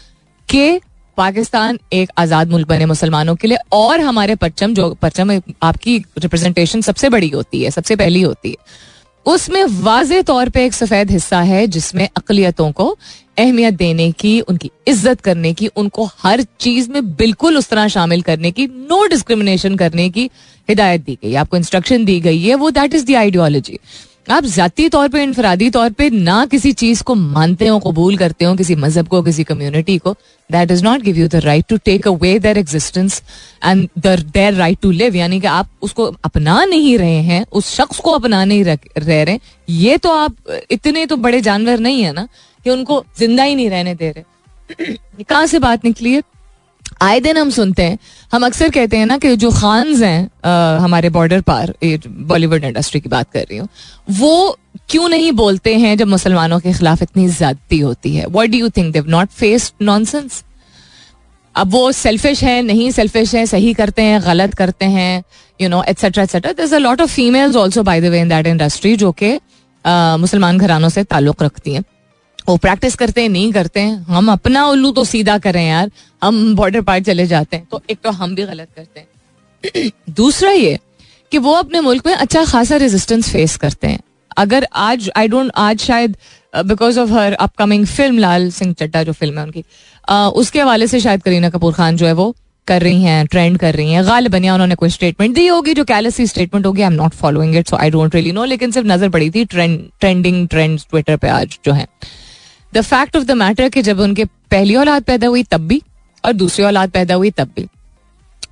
[0.48, 0.80] कि
[1.18, 5.30] पाकिस्तान एक आज़ाद मुल्क बने मुसलमानों के लिए और हमारे परचम जो, परचम
[5.62, 8.92] आपकी रिप्रेजेंटेशन सबसे बड़ी होती है, सबसे पहली होती है।
[9.26, 12.96] उसमें वाज तौर पे एक सफ़ेद हिस्सा है जिसमें अकलियतों को
[13.36, 18.22] अहमियत देने की, उनकी इज़्ज़त करने की, उनको हर चीज़ में बिल्कुल उस तरह शामिल
[18.22, 20.30] करने की नो डिस्क्रिमिनेशन करने की
[20.68, 23.78] हिदायत दी गई आपको इंस्ट्रक्शन दी गई है, वो दैट इज़ द आइडियोलॉजी
[24.30, 28.44] आप जाती तौर पे, इनफरादी तौर पे ना किसी चीज़ को मानते हो, कबूल करते
[28.44, 30.12] हो, किसी मज़हब को, किसी कम्युनिटी को
[30.50, 33.22] that is not give you the right to take away their existence
[33.64, 37.98] and their right to live यानी कि आप उसको अपना नहीं रहे हैं, उस शख्स
[37.98, 40.36] को अपना नहीं रह रहे ये तो आप,
[40.70, 42.26] इतने तो बड़े जानवर नहीं है ना।
[42.64, 46.22] कि उनको ज़िंदा ही नहीं रहने दे रहे। कहाँ से बात निकली है।
[47.02, 47.98] आए दिन हम सुनते हैं,
[48.32, 53.08] हम अक्सर कहते हैं ना कि जो खान्स हैं हमारे बॉर्डर पार बॉलीवुड इंडस्ट्री की
[53.08, 53.68] बात कर रही हूँ,
[54.10, 58.26] वो क्यों नहीं बोलते हैं जब मुसलमानों के खिलाफ इतनी ज्यादती होती है?
[58.26, 60.42] What do you think they've not faced nonsense
[61.54, 65.22] अब वो सेल्फिश है, नहीं सेल्फिश है, सही करते हैं, गलत करते हैं
[65.60, 68.46] you know etcetera etcetera there a lot of females also by the way in that
[68.46, 69.38] industry जो कि
[69.84, 71.82] मुसलमान घरानों से ताल्लुक रखती हैं।
[72.48, 75.90] वो प्रैक्टिस करते हैं नहीं करते हैं। हम अपना उल्लू तो सीधा करें यार।
[76.22, 80.50] हम बॉर्डर पार चले जाते हैं। तो एक तो हम भी गलत करते हैं। दूसरा
[80.50, 80.78] ये
[81.32, 84.00] कि वो अपने मुल्क में अच्छा खासा रेजिस्टेंस फेस करते हैं।
[84.36, 86.16] अगर आज आई डोंट आज शायद
[86.56, 90.86] because of her upcoming film Laal Singh Chaddha जो फ़िल्म है उनकी uh, उसके हवाले
[90.86, 92.34] से शायद करीना कपूर खान जो है वो
[92.68, 95.84] कर रही हैं ट्रेंड कर रही हैं। गाल बनिया उन्होंने कोई स्टेटमेंट दी होगी जो
[95.84, 98.88] कैलसी स्टेटमेंट होगी। I am not following it so I don't really know लेकिन सिर्फ़
[98.88, 101.86] नज़र पड़ी थी ट्रेंड ट्रेंडिंग ट्रेंड ट्विटर पे आज जो है।
[102.74, 105.82] The fact of the matter कि जब उनके पहली औलाद पैदा हुई, तब भी,
[106.24, 107.66] और दूसरी औलाद पैदा हुई, तब भी।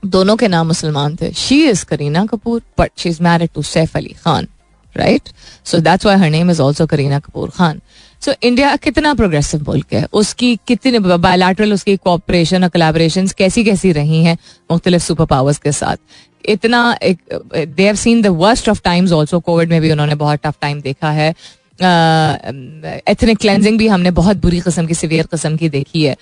[0.06, 3.96] दोनों के नाम मुसलमान थे। She is Kareena Kapoor but she is married to Saif
[3.96, 4.46] Ali Khan
[4.94, 5.28] right
[5.64, 7.80] so that's why her name is also Kareena Kapoor Khan
[8.22, 13.92] so India कितना प्रोग्रेसिव मुल्क है। उसकी कितनी बायोलैटरल उसकी कोऑपरेशन और कलेबरेशन कैसी कैसी
[13.92, 14.36] रही हैं
[14.70, 15.96] मुख्तलिफ़ सुपर पावर्स के साथ।
[16.44, 20.54] इतना they have seen the worst of times also COVID में भी उन्होंने बहुत टफ
[20.60, 21.34] टाइम देखा है।
[21.78, 26.16] एथनिक क्लेंजिंग भी हमने बहुत बुरी किस्म की सिवियर किस्म की देखी है।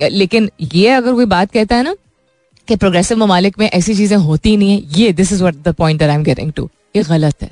[0.00, 1.94] लेकिन ये अगर कोई बात कहता है ना
[2.68, 6.02] कि प्रोग्रेसिव ममालिक में ऐसी चीज़ें होती नहीं है, ये this is what the point
[6.02, 7.50] I am getting to ये गलत है।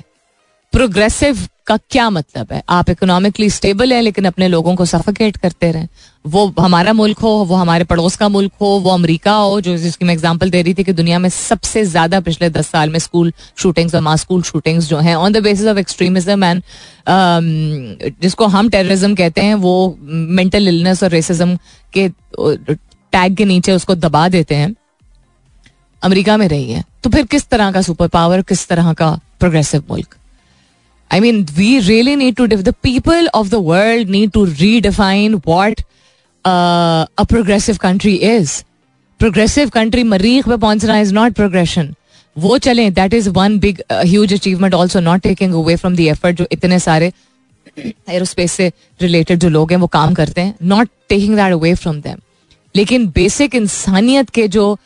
[0.73, 2.61] प्रोग्रेसिव का क्या मतलब है?
[2.69, 5.87] आप इकोनॉमिकली स्टेबल है, लेकिन अपने लोगों को सफोकेट करते रहें।
[6.25, 10.05] वो हमारा मुल्क हो, वो हमारे पड़ोस का मुल्क हो, वो अमेरिका हो, जो जिसकी
[10.05, 13.31] मैं एग्जांपल दे रही थी कि दुनिया में सबसे ज़्यादा पिछले दस साल में स्कूल
[13.57, 16.61] शूटिंग्स और मास स्कूल शूटिंग्स जो हैं on the basis of extremism and
[18.21, 21.57] जिसको हम टेररिज्म कहते हैं, वो मेंटल इलनेस और रेसिज्म
[21.93, 22.07] के
[22.37, 24.73] टैग के नीचे उसको दबा देते हैं।
[26.03, 29.83] अमेरिका में रही है। तो फिर किस तरह का सुपर पावर किस तरह का प्रोग्रेसिव
[29.89, 30.15] मुल्क?
[31.13, 35.41] I mean we really need to def the people of the world need to redefine
[35.47, 35.81] what
[36.45, 38.61] a progressive country is
[39.19, 41.93] progressive country मरीख पे पहुँचना इज़ नॉट प्रोग्रेशन
[42.37, 46.37] वो चले that is one big huge achievement also not taking away from the effort
[46.37, 47.11] जो इतने सारे
[48.09, 48.71] aerospace से
[49.01, 52.17] related जो लोग हैं, वो काम करते हैं not taking that away from them
[52.75, 54.77] लेकिन बेसिक इंसानियत के जो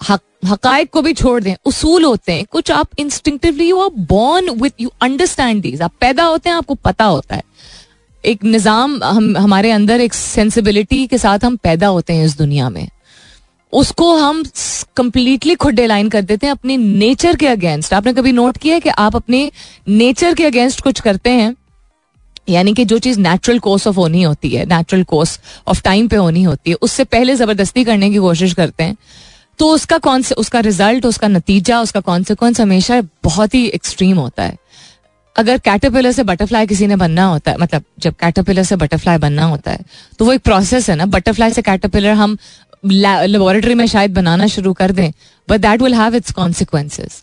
[0.00, 4.80] हकायक को भी छोड़ दें, उसूल होते हैं। कुछ आप instinctively you are born with
[4.80, 7.42] you understand these आप पैदा होते हैं, आपको पता होता है।
[8.24, 12.68] एक निज़ाम, हम, हमारे अंदर एक सेंसिबिलिटी के साथ हम पैदा होते हैं इस दुनिया
[12.70, 12.88] में।
[13.72, 14.42] उसको हम
[14.96, 18.80] कंप्लीटली खुद लाइन कर देते हैं अपने नेचर के अगेंस्ट आपने कभी नोट किया है
[18.80, 19.50] कि आप अपने
[19.88, 21.54] नेचर के अगेंस्ट कुछ करते हैं?
[22.48, 26.16] यानी कि जो चीज़ नेचुरल कोर्स ऑफ़ होनी होती है नेचुरल कोर्स ऑफ़ टाइम पे
[26.16, 28.96] होनी होती है, उससे पहले ज़बरदस्ती करने की कोशिश करते हैं।
[29.58, 34.42] तो उसका कौन से, उसका रिज़ल्ट उसका नतीजा, उसका कॉन्सिक्वेंस हमेशा बहुत ही एक्सट्रीम होता
[34.42, 34.56] है।
[35.36, 39.44] अगर कैटरपिलर से बटरफ्लाई किसी ने बनना होता है मतलब जब कैटरपिलर से बटरफ्लाई बनना
[39.44, 39.84] होता है
[40.18, 42.36] तो वो एक प्रोसेस है ना। बटरफ्लाई से कैटरपिलर हम
[42.84, 45.10] लेबोरेटरी में शायद बनाना शुरू कर दें
[45.48, 47.22] but that will have its consequences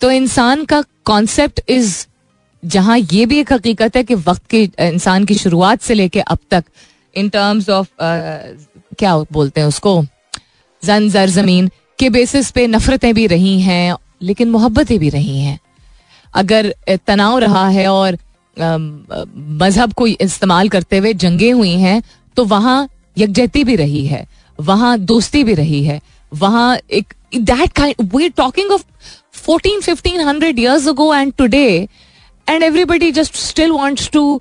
[0.00, 1.94] तो इंसान का कॉन्सेप्ट इज़
[2.62, 6.38] जहाँ ये भी एक हकीकत है कि वक्त के, इंसान की शुरुआत से लेके अब
[6.50, 6.64] तक
[7.16, 10.02] इन टर्म्स ऑफ़ क्या बोलते हैं उसको?
[10.82, 15.58] जन जर ज़मीन के बेसिस पे नफरतें भी रही हैं, लेकिन मोहब्बतें भी रही हैं।
[16.34, 16.74] अगर
[17.06, 18.18] तनाव रहा है और
[18.56, 22.02] मज़हब को इस्तेमाल करते हुए जंगे हुई हैं
[22.36, 24.26] तो वहाँ यकजहती भी रही है,
[24.58, 26.00] वहाँ दोस्ती भी रही है,
[26.32, 28.84] वहाँ एक that kind we talking of
[29.34, 31.66] fourteen fifteen hundred years ago and today
[32.46, 34.40] and everybody just still wants to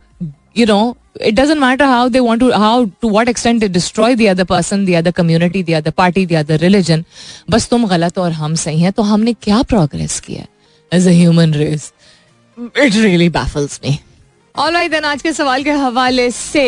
[0.59, 4.09] you know it doesn't matter how they want to how to what extent they destroy
[4.21, 7.05] the other person the other community the other party the other religion
[7.51, 10.45] बस तुम गलत और हम सही हैं तो हमने क्या प्रोग्रेस किया
[10.93, 11.93] as a human race
[12.59, 13.99] it really baffles me
[14.55, 16.67] alright then आज के सवाल के हवाले से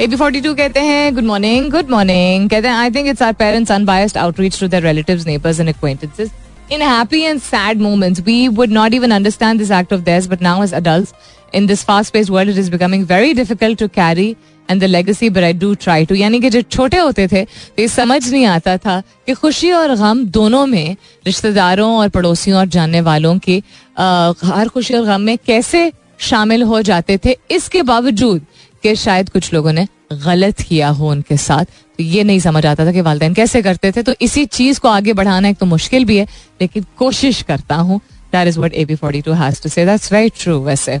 [0.00, 3.32] एबी फोर्टी टू कहते हैं गुड मॉर्निंग गुड मॉर्निंग कहते हैं I think it's our
[3.44, 6.36] parents unbiased outreach to their relatives neighbours and acquaintances
[6.76, 10.42] in happy and sad moments we would not even understand this act of theirs but
[10.46, 11.12] now as adults
[11.55, 14.35] in this fast pace world it is becoming very difficult to carry
[14.69, 17.81] and the legacy but I do try to यानी कि जब छोटे होते थे तो
[17.81, 22.67] ये समझ नहीं आता था कि खुशी और गम दोनों में रिश्तेदारों और पड़ोसियों और
[22.67, 23.57] जानने वालों की
[23.97, 28.45] हर खुशी और गम में कैसे शामिल हो जाते थे। इसके बावजूद
[28.83, 32.85] कि शायद कुछ लोगों ने गलत किया हो उनके साथ तो ये नहीं समझ आता
[32.85, 36.05] था कि वालदेन कैसे करते थे। तो इसी चीज़ को आगे बढ़ाना एक तो मुश्किल
[36.05, 36.27] भी है,
[36.61, 37.99] लेकिन कोशिश करता हूँ।
[38.33, 40.99] That is what A B forty two has to say that's very true वैसे।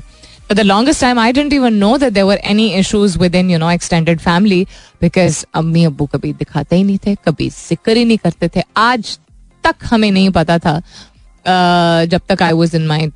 [0.49, 3.57] For the longest time, I didn't even know that there were any issues within, you
[3.57, 4.67] know, extended family
[4.99, 9.17] because अम्मी Abbu कभी दिखाते ही नहीं थे कभी ज़िक्र ही नहीं करते थे आज
[9.63, 13.07] तक हमें नहीं पता था uh, जब तक I was in my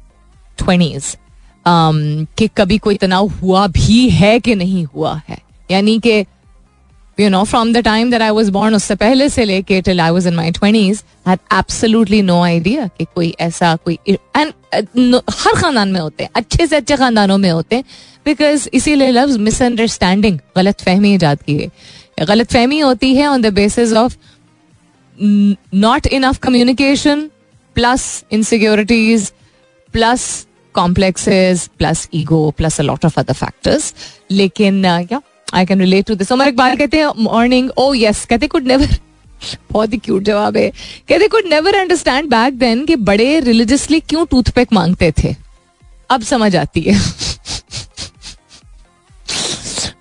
[0.57, 1.15] twenties
[2.37, 5.37] कि कभी कोई तनाव हुआ भी है कि नहीं हुआ है
[5.71, 6.25] यानी कि
[7.19, 10.11] you know from the time that I was born उससे पहले से लेके till I
[10.11, 15.55] was in my twenties had absolutely no idea कि कोई ऐसा कोई एंड uh, हर
[15.55, 17.83] खानदान में होते हैं अच्छे से अच्छे खानदानों में होते हैं
[18.25, 23.53] बिकॉज़ इसीलिए लव्स मिसअंडरस्टैंडिंग गलत फहमी ईजाद की है गलत फहमी होती है on the
[23.53, 24.15] basis of
[25.17, 27.29] not enough communication
[27.75, 29.31] plus insecurities
[29.93, 30.25] plus
[30.75, 33.93] complexes plus ego plus a lot of other factors
[34.31, 35.21] लेकिन या
[35.53, 38.97] I can relate to this Umar Iqbal कहते हैं मॉर्निंग ओ यस कहते कुड नेवर
[39.71, 40.71] बहुत ही cute जवाब है।
[41.09, 45.35] कहते could never understand back then कि बड़े रिलीजियसली क्यों टूथपिक मांगते थे?
[46.09, 46.99] अब समझ आती है।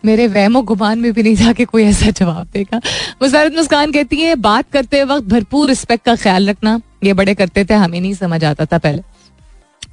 [0.05, 2.81] मेरे वहमो गुमान में भी नहीं था कि कोई ऐसा जवाब देगा।
[3.23, 7.65] मुसारत मुस्कान कहती है, बात करते वक्त भरपूर रिस्पेक्ट का ख्याल रखना। ये बड़े करते
[7.65, 9.03] थे, हमें नहीं समझ आता था पहले।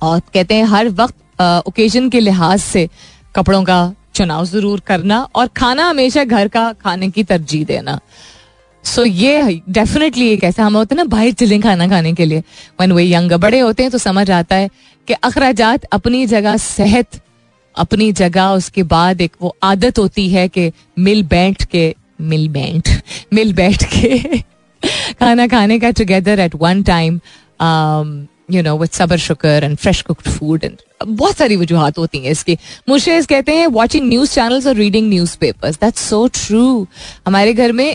[0.02, 2.90] और कहते हैं, हर वक्त ओकेजन के लिहाज से
[3.36, 8.00] कपड़ों का चुनाव ज़रूर करना और खाना हमेशा घर का खाने की तरजीह देना।
[8.84, 12.26] सो so, ये डेफिनेटली एक ऐसा हम होते हैं ना बाहर चले खाना खाने के
[12.26, 12.44] लिए।
[12.82, 14.70] वन वे यंग बड़े होते हैं तो समझ आता है
[15.08, 15.62] कि अखराज
[15.92, 17.22] अपनी जगह सेहत
[17.76, 22.90] अपनी जगह उसके बाद एक वो आदत होती है कि मिल बैठ के मिल बैठ
[23.34, 24.38] मिल बैठ के
[25.20, 27.20] खाना खाने का together at one time
[28.54, 32.32] you know with सबर sugar and fresh cooked food and बहुत सारी वजूहत होती हैं
[32.32, 32.58] इसकी।
[32.90, 36.88] मुर्शेज कहते हैं वॉचिंग न्यूज़ चैनल्स और reading newspapers that's so true
[37.28, 37.86] हमारे घर में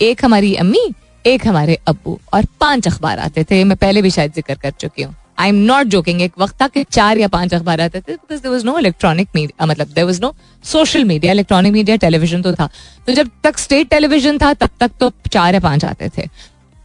[0.00, 0.92] एक हमारी अम्मी,
[1.24, 5.02] एक हमारे अबू और पाँच अखबार आते थे। मैं पहले भी शायद ज़िक्र कर चुकी
[5.02, 8.12] हूँ। आई एम नॉट जोकिंग एक वक्त था कि चार या पाँच अखबार आते थे
[8.12, 10.34] because there was no electronic media मतलब there was no
[10.64, 12.68] social media electronic media television तो था।
[13.06, 16.26] तो जब तक स्टेट टेलीविज़न था, तब तक तो चार या पाँच आते थे।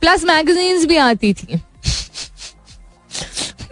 [0.01, 1.59] प्लस मैगजीन्स भी आती थी।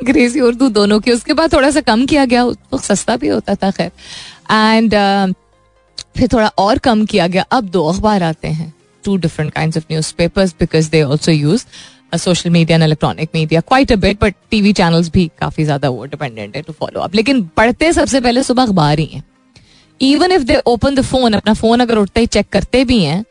[0.05, 3.55] अंग्रेज़ी उर्दू दोनों की। उसके बाद थोड़ा सा कम किया गया तो सस्ता भी होता
[3.55, 3.91] था खैर।
[4.51, 5.33] एंड uh,
[6.17, 9.83] फिर थोड़ा और कम किया गया। अब दो अखबार आते हैं two different kind of
[10.17, 11.65] newspapers because they also use
[12.15, 16.05] social media and electronic media quite a bit but TV channels भी काफ़ी ज़्यादा वो
[16.05, 19.23] डिपेंडेंट है टू फॉलो अप लेकिन पढ़ते सबसे पहले सुबह अखबार ही हैं।
[20.01, 23.23] Even if they open the phone अपना फ़ोन अगर उठते ही चेक करते भी हैं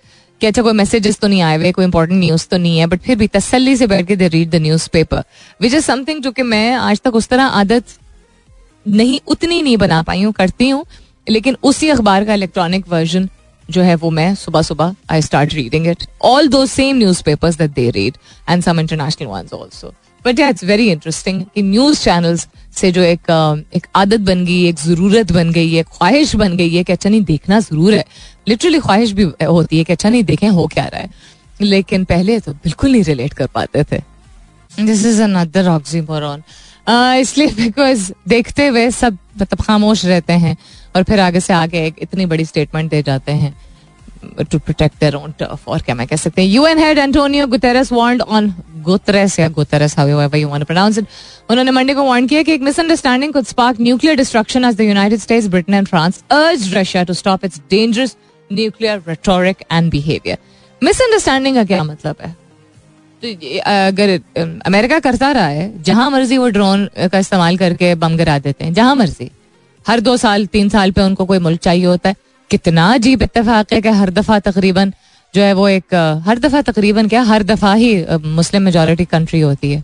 [0.45, 3.01] कि अच्छा कोई मैसेजेस तो नहीं आए हुए, कोई इंपॉर्टेंट न्यूज़ तो नहीं है बट
[3.01, 5.23] फिर भी तसली से बैठ के they read the newspaper
[5.61, 7.85] which is something जो कि मैं आज तक उस तरह आदत
[8.87, 10.85] नहीं, उतनी नहीं बना पाई हूँ, करती हूँ,
[11.29, 13.29] लेकिन उसी अखबार का इलेक्ट्रॉनिक वर्जन
[13.69, 17.71] जो है वो मैं सुबह सुबह I start reading it all दो same newspapers that
[17.71, 18.17] they read
[18.51, 19.93] and some international ones also
[20.25, 22.47] but it's very interesting कि न्यूज़ चैनल्स
[22.77, 23.31] से जो एक
[23.77, 27.11] एक आदत बन गई, एक ज़रूरत बन गई है, ख्वाहिश बन गई है कि अच्छा
[27.11, 28.05] नहीं, देखना ज़रूर है।
[28.49, 31.11] लिटरली ख्वाहिश भी होती है कि अच्छा नहीं, देखें, हो क्या रहा है।
[31.61, 34.01] लेकिन पहले तो बिल्कुल नहीं रिलेट कर पाते थे।
[34.79, 36.43] दिस इज़ अनदर ऑक्सीमोरॉन
[37.21, 40.57] इसलिए बिकॉज़ देखते हुए सब मतलब खामोश रहते हैं
[40.97, 43.55] और फिर आगे से आगे एक इतनी बड़ी स्टेटमेंट दे जाते हैं।
[44.43, 46.49] To protect their own turf और क्या मैं कह सकते हैं?
[46.49, 48.53] UN head Antonio Guterres warned on
[48.85, 51.07] Guterres या Guterres however you want pronounce it
[51.51, 55.21] उन्होंने मंडे को वार्न किया कि एक misunderstanding could spark nuclear destruction as the United
[55.21, 58.17] States Britain and France urged Russia to stop its dangerous
[58.51, 60.39] nuclear rhetoric and behaviour
[60.83, 62.37] misunderstanding का क्या मतलब है?
[63.23, 63.29] तो
[63.65, 64.21] अगर
[64.67, 68.73] अमेरिका करता रहा है, जहाँ मर्ज़ी वो ड्रोन का इस्तेमाल करके बम गिरा देते हैं,
[68.75, 69.31] जहाँ मर्ज़ी।
[69.87, 72.17] हर दो साल, तीन साल पे उनको कोई मुल्क चाहिए होता है।
[72.55, 74.93] कितना अजीब इतफाक है कि हर दफ़ा तकरीबन
[75.35, 75.95] जो है वो एक,
[76.27, 77.95] हर दफ़ा तकरीबन क्या हर दफ़ा ही
[78.33, 79.83] मुस्लिम मेजोरिटी कंट्री होती है।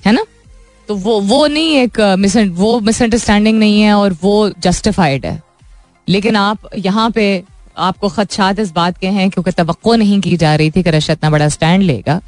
[0.00, 0.24] है ना?
[0.88, 2.00] तो वो वो नहीं एक
[2.54, 5.40] वो मिसअंडरस्टैंडिंग नहीं है और वो जस्टिफाइड है।
[6.08, 7.42] लेकिन आप यहाँ पे,
[7.78, 11.14] आपको खदशात इस बात के हैं क्योंकि तो नहीं की जा रही थी कि रशिया
[11.14, 12.20] इतना बड़ा स्टैंड लेगा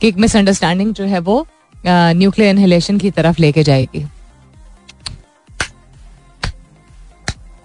[0.00, 1.46] कि एक मिसअंडरस्टैंडिंग जो है वो
[1.84, 4.04] न्यूक्लियर इनहेलेशन की तरफ़ लेके जाएगी।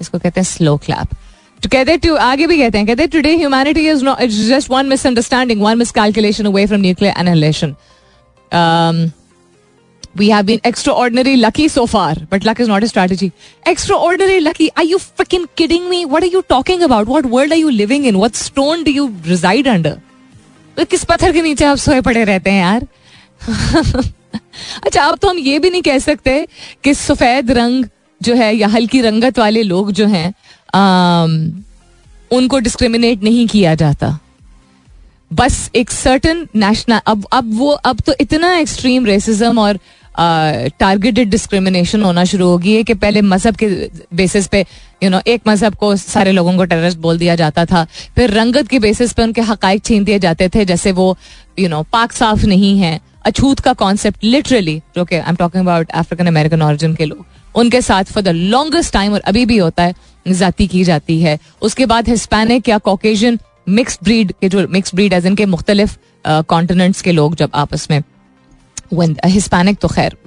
[0.01, 1.15] इसको कहते हैं स्लो क्लैप
[1.63, 4.69] तो कहते टू तो आगे भी कहते हैं, कहते today humanity is not it's just
[4.71, 7.75] one misunderstanding one miscalculation away from nuclear annihilation
[10.17, 10.59] we have been
[10.93, 13.31] extraordinary lucky so far but luck is not a strategy
[13.97, 17.59] extraordinary lucky I you freaking kidding me what are you talking about what world are
[17.59, 22.01] you living in what stone do you reside under किस पत्थर के नीचे आप सोए
[22.01, 22.87] पड़े रहते हैं यार?
[24.83, 26.47] अच्छा अब तो हम ये भी नहीं कह सकते
[26.83, 27.85] कि सफ़ेद रंग
[28.21, 30.33] जो है या हल्की रंगत वाले लोग जो हैं
[32.31, 34.17] उनको डिस्क्रिमिनेट नहीं किया जाता।
[35.31, 39.79] बस एक सर्टन नेशनल अब अब वो, अब तो इतना एक्सट्रीम रेसिज्म और
[40.79, 43.67] टारगेटेड डिस्क्रिमिनेशन होना शुरू हो गई है कि पहले मज़हब के
[44.15, 44.65] बेसिस पे
[45.03, 47.83] यू नो एक मज़हब को सारे लोगों को टेररिस्ट बोल दिया जाता था।
[48.15, 51.17] फिर रंगत के बेसिस पे उनके हक छीन दिए जाते थे, जैसे वो
[51.59, 55.63] यू नो पाक साफ़ नहीं है। अछूत का कॉन्सेप्ट लिटरली जो कि I am talking
[55.63, 59.57] about African American origin के लोग, उनके साथ फॉर द लॉन्गेस्ट टाइम और अभी भी
[59.57, 59.93] होता है।
[60.25, 65.13] जाति की जाती है। उसके बाद हिस्पैनिक या कॉकेजन मिक्स ब्रीड के जो मिक्स ब्रीड
[65.13, 68.01] एज इनके मुख्तलिफ़ कॉन्टिनेंट्स के लोग जब आपस में
[69.25, 70.17] हिस्पैनिक तो खैर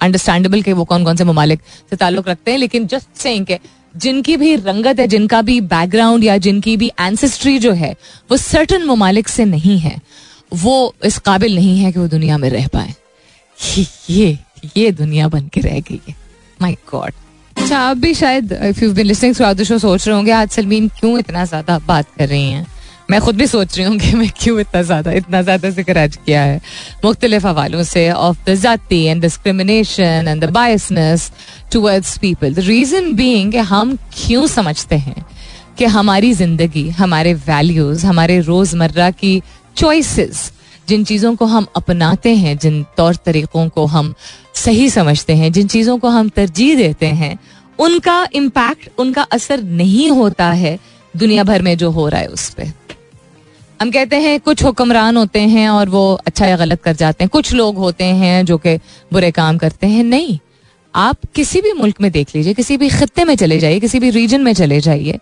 [0.00, 3.58] अंडरस्टैंडेबल के वो कौन कौन से ममालिक से ताल्लुक रखते हैं। लेकिन जस्ट सेइंग के,
[3.96, 7.94] जिनकी भी रंगत है, जिनका भी बैकग्राउंड या जिनकी भी एंसेस्ट्री जो है,
[8.30, 10.00] वो सर्टन ममालिक से नहीं है।
[10.54, 12.94] वो इस काबिल नहीं है कि वो दुनिया में रह पाए।
[14.10, 14.38] ये
[14.76, 16.14] ये दुनिया बन के रह गई है।
[16.62, 17.12] माई गॉड
[17.56, 20.48] अच्छा आप भी शायद if you been listening through the show सोच रहे होंगे, आज
[20.50, 22.66] सलमीन क्यों इतना ज़्यादा बात कर रही हैं?
[23.10, 26.16] मैं खुद भी सोच रही हूँ कि मैं क्यों इतना ज़्यादा इतना ज़्यादा ज़िक्र आज
[26.16, 26.60] किया है।
[27.04, 31.30] मुख्तलिफ़ हवालों से ऑफ़ द जाति and discrimination and the biasness
[31.72, 35.24] towards people the reason being हम क्यों समझते हैं
[35.78, 39.40] कि हमारी ज़िंदगी, हमारे वैल्यूज़ हमारे रोज़मर्रा की
[39.76, 40.50] चॉइसेस
[40.88, 44.14] जिन चीज़ों को हम अपनाते हैं, जिन तौर तरीक़ों को हम
[44.54, 47.38] सही समझते हैं, जिन चीज़ों को हम तरजीह देते हैं,
[47.78, 50.78] उनका इम्पैक्ट उनका असर नहीं होता है
[51.14, 52.72] दुनिया भर में जो हो रहा है उस पर
[53.80, 57.28] हम कहते हैं कुछ हुक्मरान होते हैं और वो अच्छा या गलत कर जाते हैं।
[57.28, 58.76] कुछ लोग होते हैं जो कि
[59.12, 60.38] बुरे काम करते हैं। नहीं,
[60.94, 64.10] आप किसी भी मुल्क में देख लीजिए, किसी भी खत्ते में चले जाइए, किसी भी
[64.10, 65.18] रीजन में चले जाइए,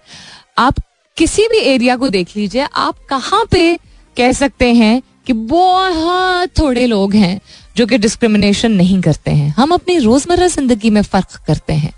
[0.58, 0.74] आप
[1.16, 3.76] किसी भी एरिया को देख लीजिए, आप कहाँ पे
[4.16, 7.40] कह सकते हैं कि बहुत थोड़े लोग हैं
[7.76, 11.92] जो कि डिस्क्रिमिनेशन नहीं करते हैं। हम अपनी रोज़मर्रा ज़िंदगी में फ़र्क करते हैं।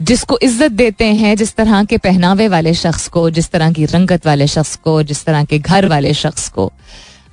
[0.00, 4.26] जिसको इज़्ज़त देते हैं, जिस तरह के पहनावे वाले शख्स को, जिस तरह की रंगत
[4.26, 6.70] वाले शख्स को, जिस तरह के घर वाले शख्स को,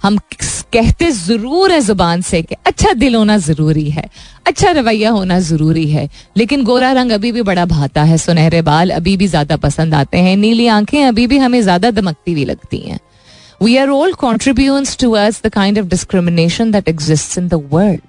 [0.04, 0.18] हम
[0.74, 4.04] कहते ज़रूर है ज़ुबान से कि अच्छा दिल होना ज़रूरी है
[4.48, 8.89] अच्छा रवैया होना ज़रूरी है। लेकिन गोरा रंग अभी भी बड़ा भाता है, सुनहरे बाल
[8.92, 12.78] अभी भी ज़्यादा पसंद आते हैं, नीली आँखें अभी भी हमें ज़्यादा दमकती हुई लगती
[12.80, 13.00] हैं।
[13.62, 17.99] We are all contributions to ours the kind of discrimination that exist in the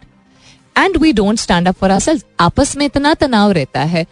[0.77, 4.07] and we don't stand up for ourselves आपस में इतना तनाव रहता है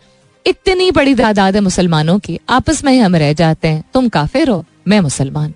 [0.47, 4.49] इतनी बड़ी तादाद है मुसलमानों की आपस में ही हम रह जाते हैं तुम काफिर
[4.49, 5.55] हो मैं मुसलमान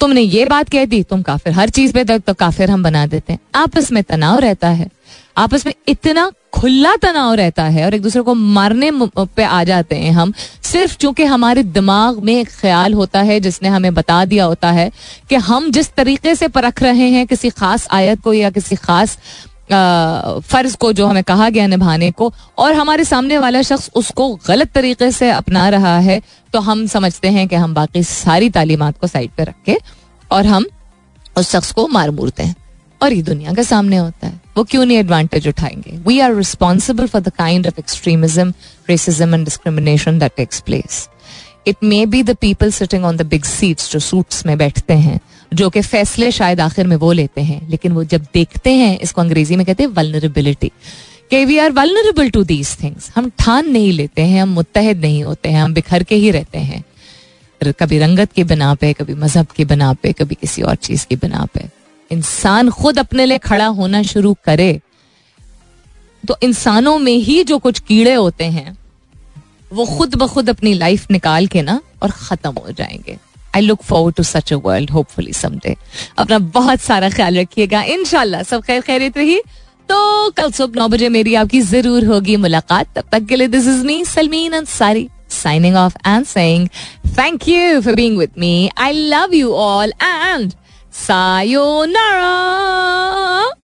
[0.00, 3.06] तुमने ये बात कह दी तुम काफिर हर चीज़ पे तक तो काफिर हम बना
[3.06, 4.88] देते हैं आपस में तनाव रहता है
[5.36, 9.96] आपस में इतना खुला तनाव रहता है और एक दूसरे को मारने पे आ जाते
[9.96, 10.32] हैं हम,
[10.62, 14.90] सिर्फ़ चूँकि हमारे दिमाग में एक ख्याल होता है, जिसने हमें बता दिया होता है
[15.28, 19.18] कि हम जिस तरीके से परख रहे हैं किसी खास आयत को या किसी खास
[19.70, 24.72] फ़र्ज़ को जो हमें कहा गया निभाने को, और हमारे सामने वाला शख्स उसको गलत
[24.72, 26.20] तरीके से अपना रहा है
[26.52, 29.78] तो हम समझते हैं कि हम बाकी सारी तालीमत को साइड पर रख के
[30.30, 30.66] और हम
[31.36, 32.54] उस शख्स को मार मूरते हैं।
[33.04, 35.96] और ये दुनिया के सामने होता है। वो क्यों नहीं एडवांटेज उठाएँगे?
[36.06, 38.52] We are responsible for the kind of extremism
[38.90, 41.08] racism and discrimination that takes place
[41.66, 45.20] it may be the people sitting on the big seats जो सूट्स में बैठते हैं,
[45.54, 49.20] जो कि फैसले शायद आखिर में वो लेते हैं, लेकिन वो जब देखते हैं, इसको
[49.20, 50.70] अंग्रेज़ी में कहते हैं वलनरेबिलिटी
[51.30, 55.22] कि we are vulnerable to these things हम ठान नहीं लेते हैं, हम मुतहद नहीं
[55.24, 56.84] होते हैं, हम बिखर के ही रहते हैं।
[57.78, 61.16] कभी रंगत की बना पे, कभी मज़हब की बना पे, कभी किसी और चीज़ की
[61.16, 61.64] बना पे।
[62.10, 64.80] इंसान खुद अपने लिए खड़ा होना शुरू करे
[66.24, 68.76] तो इंसानों में ही जो कुछ कीड़े होते हैं,
[69.72, 73.16] वो खुद ब खुद अपनी लाइफ निकाल के ना और खत्म हो जाएँगे।
[73.56, 75.76] I look forward to such a world hopefully someday
[76.18, 79.38] अपना बहुत सारा ख्याल रखिएगा। इनशाला सब खैर खैरियत रही।
[79.88, 83.66] तो कल सुबह नौ बजे मेरी आपकी ज़रूर होगी मुलाकात। तब तक के लिए this
[83.68, 86.66] is me Salmeen Ansari signing off and saying,
[87.14, 88.50] thank you for being with me.
[88.78, 90.54] I love you all and
[90.94, 93.44] さようなら。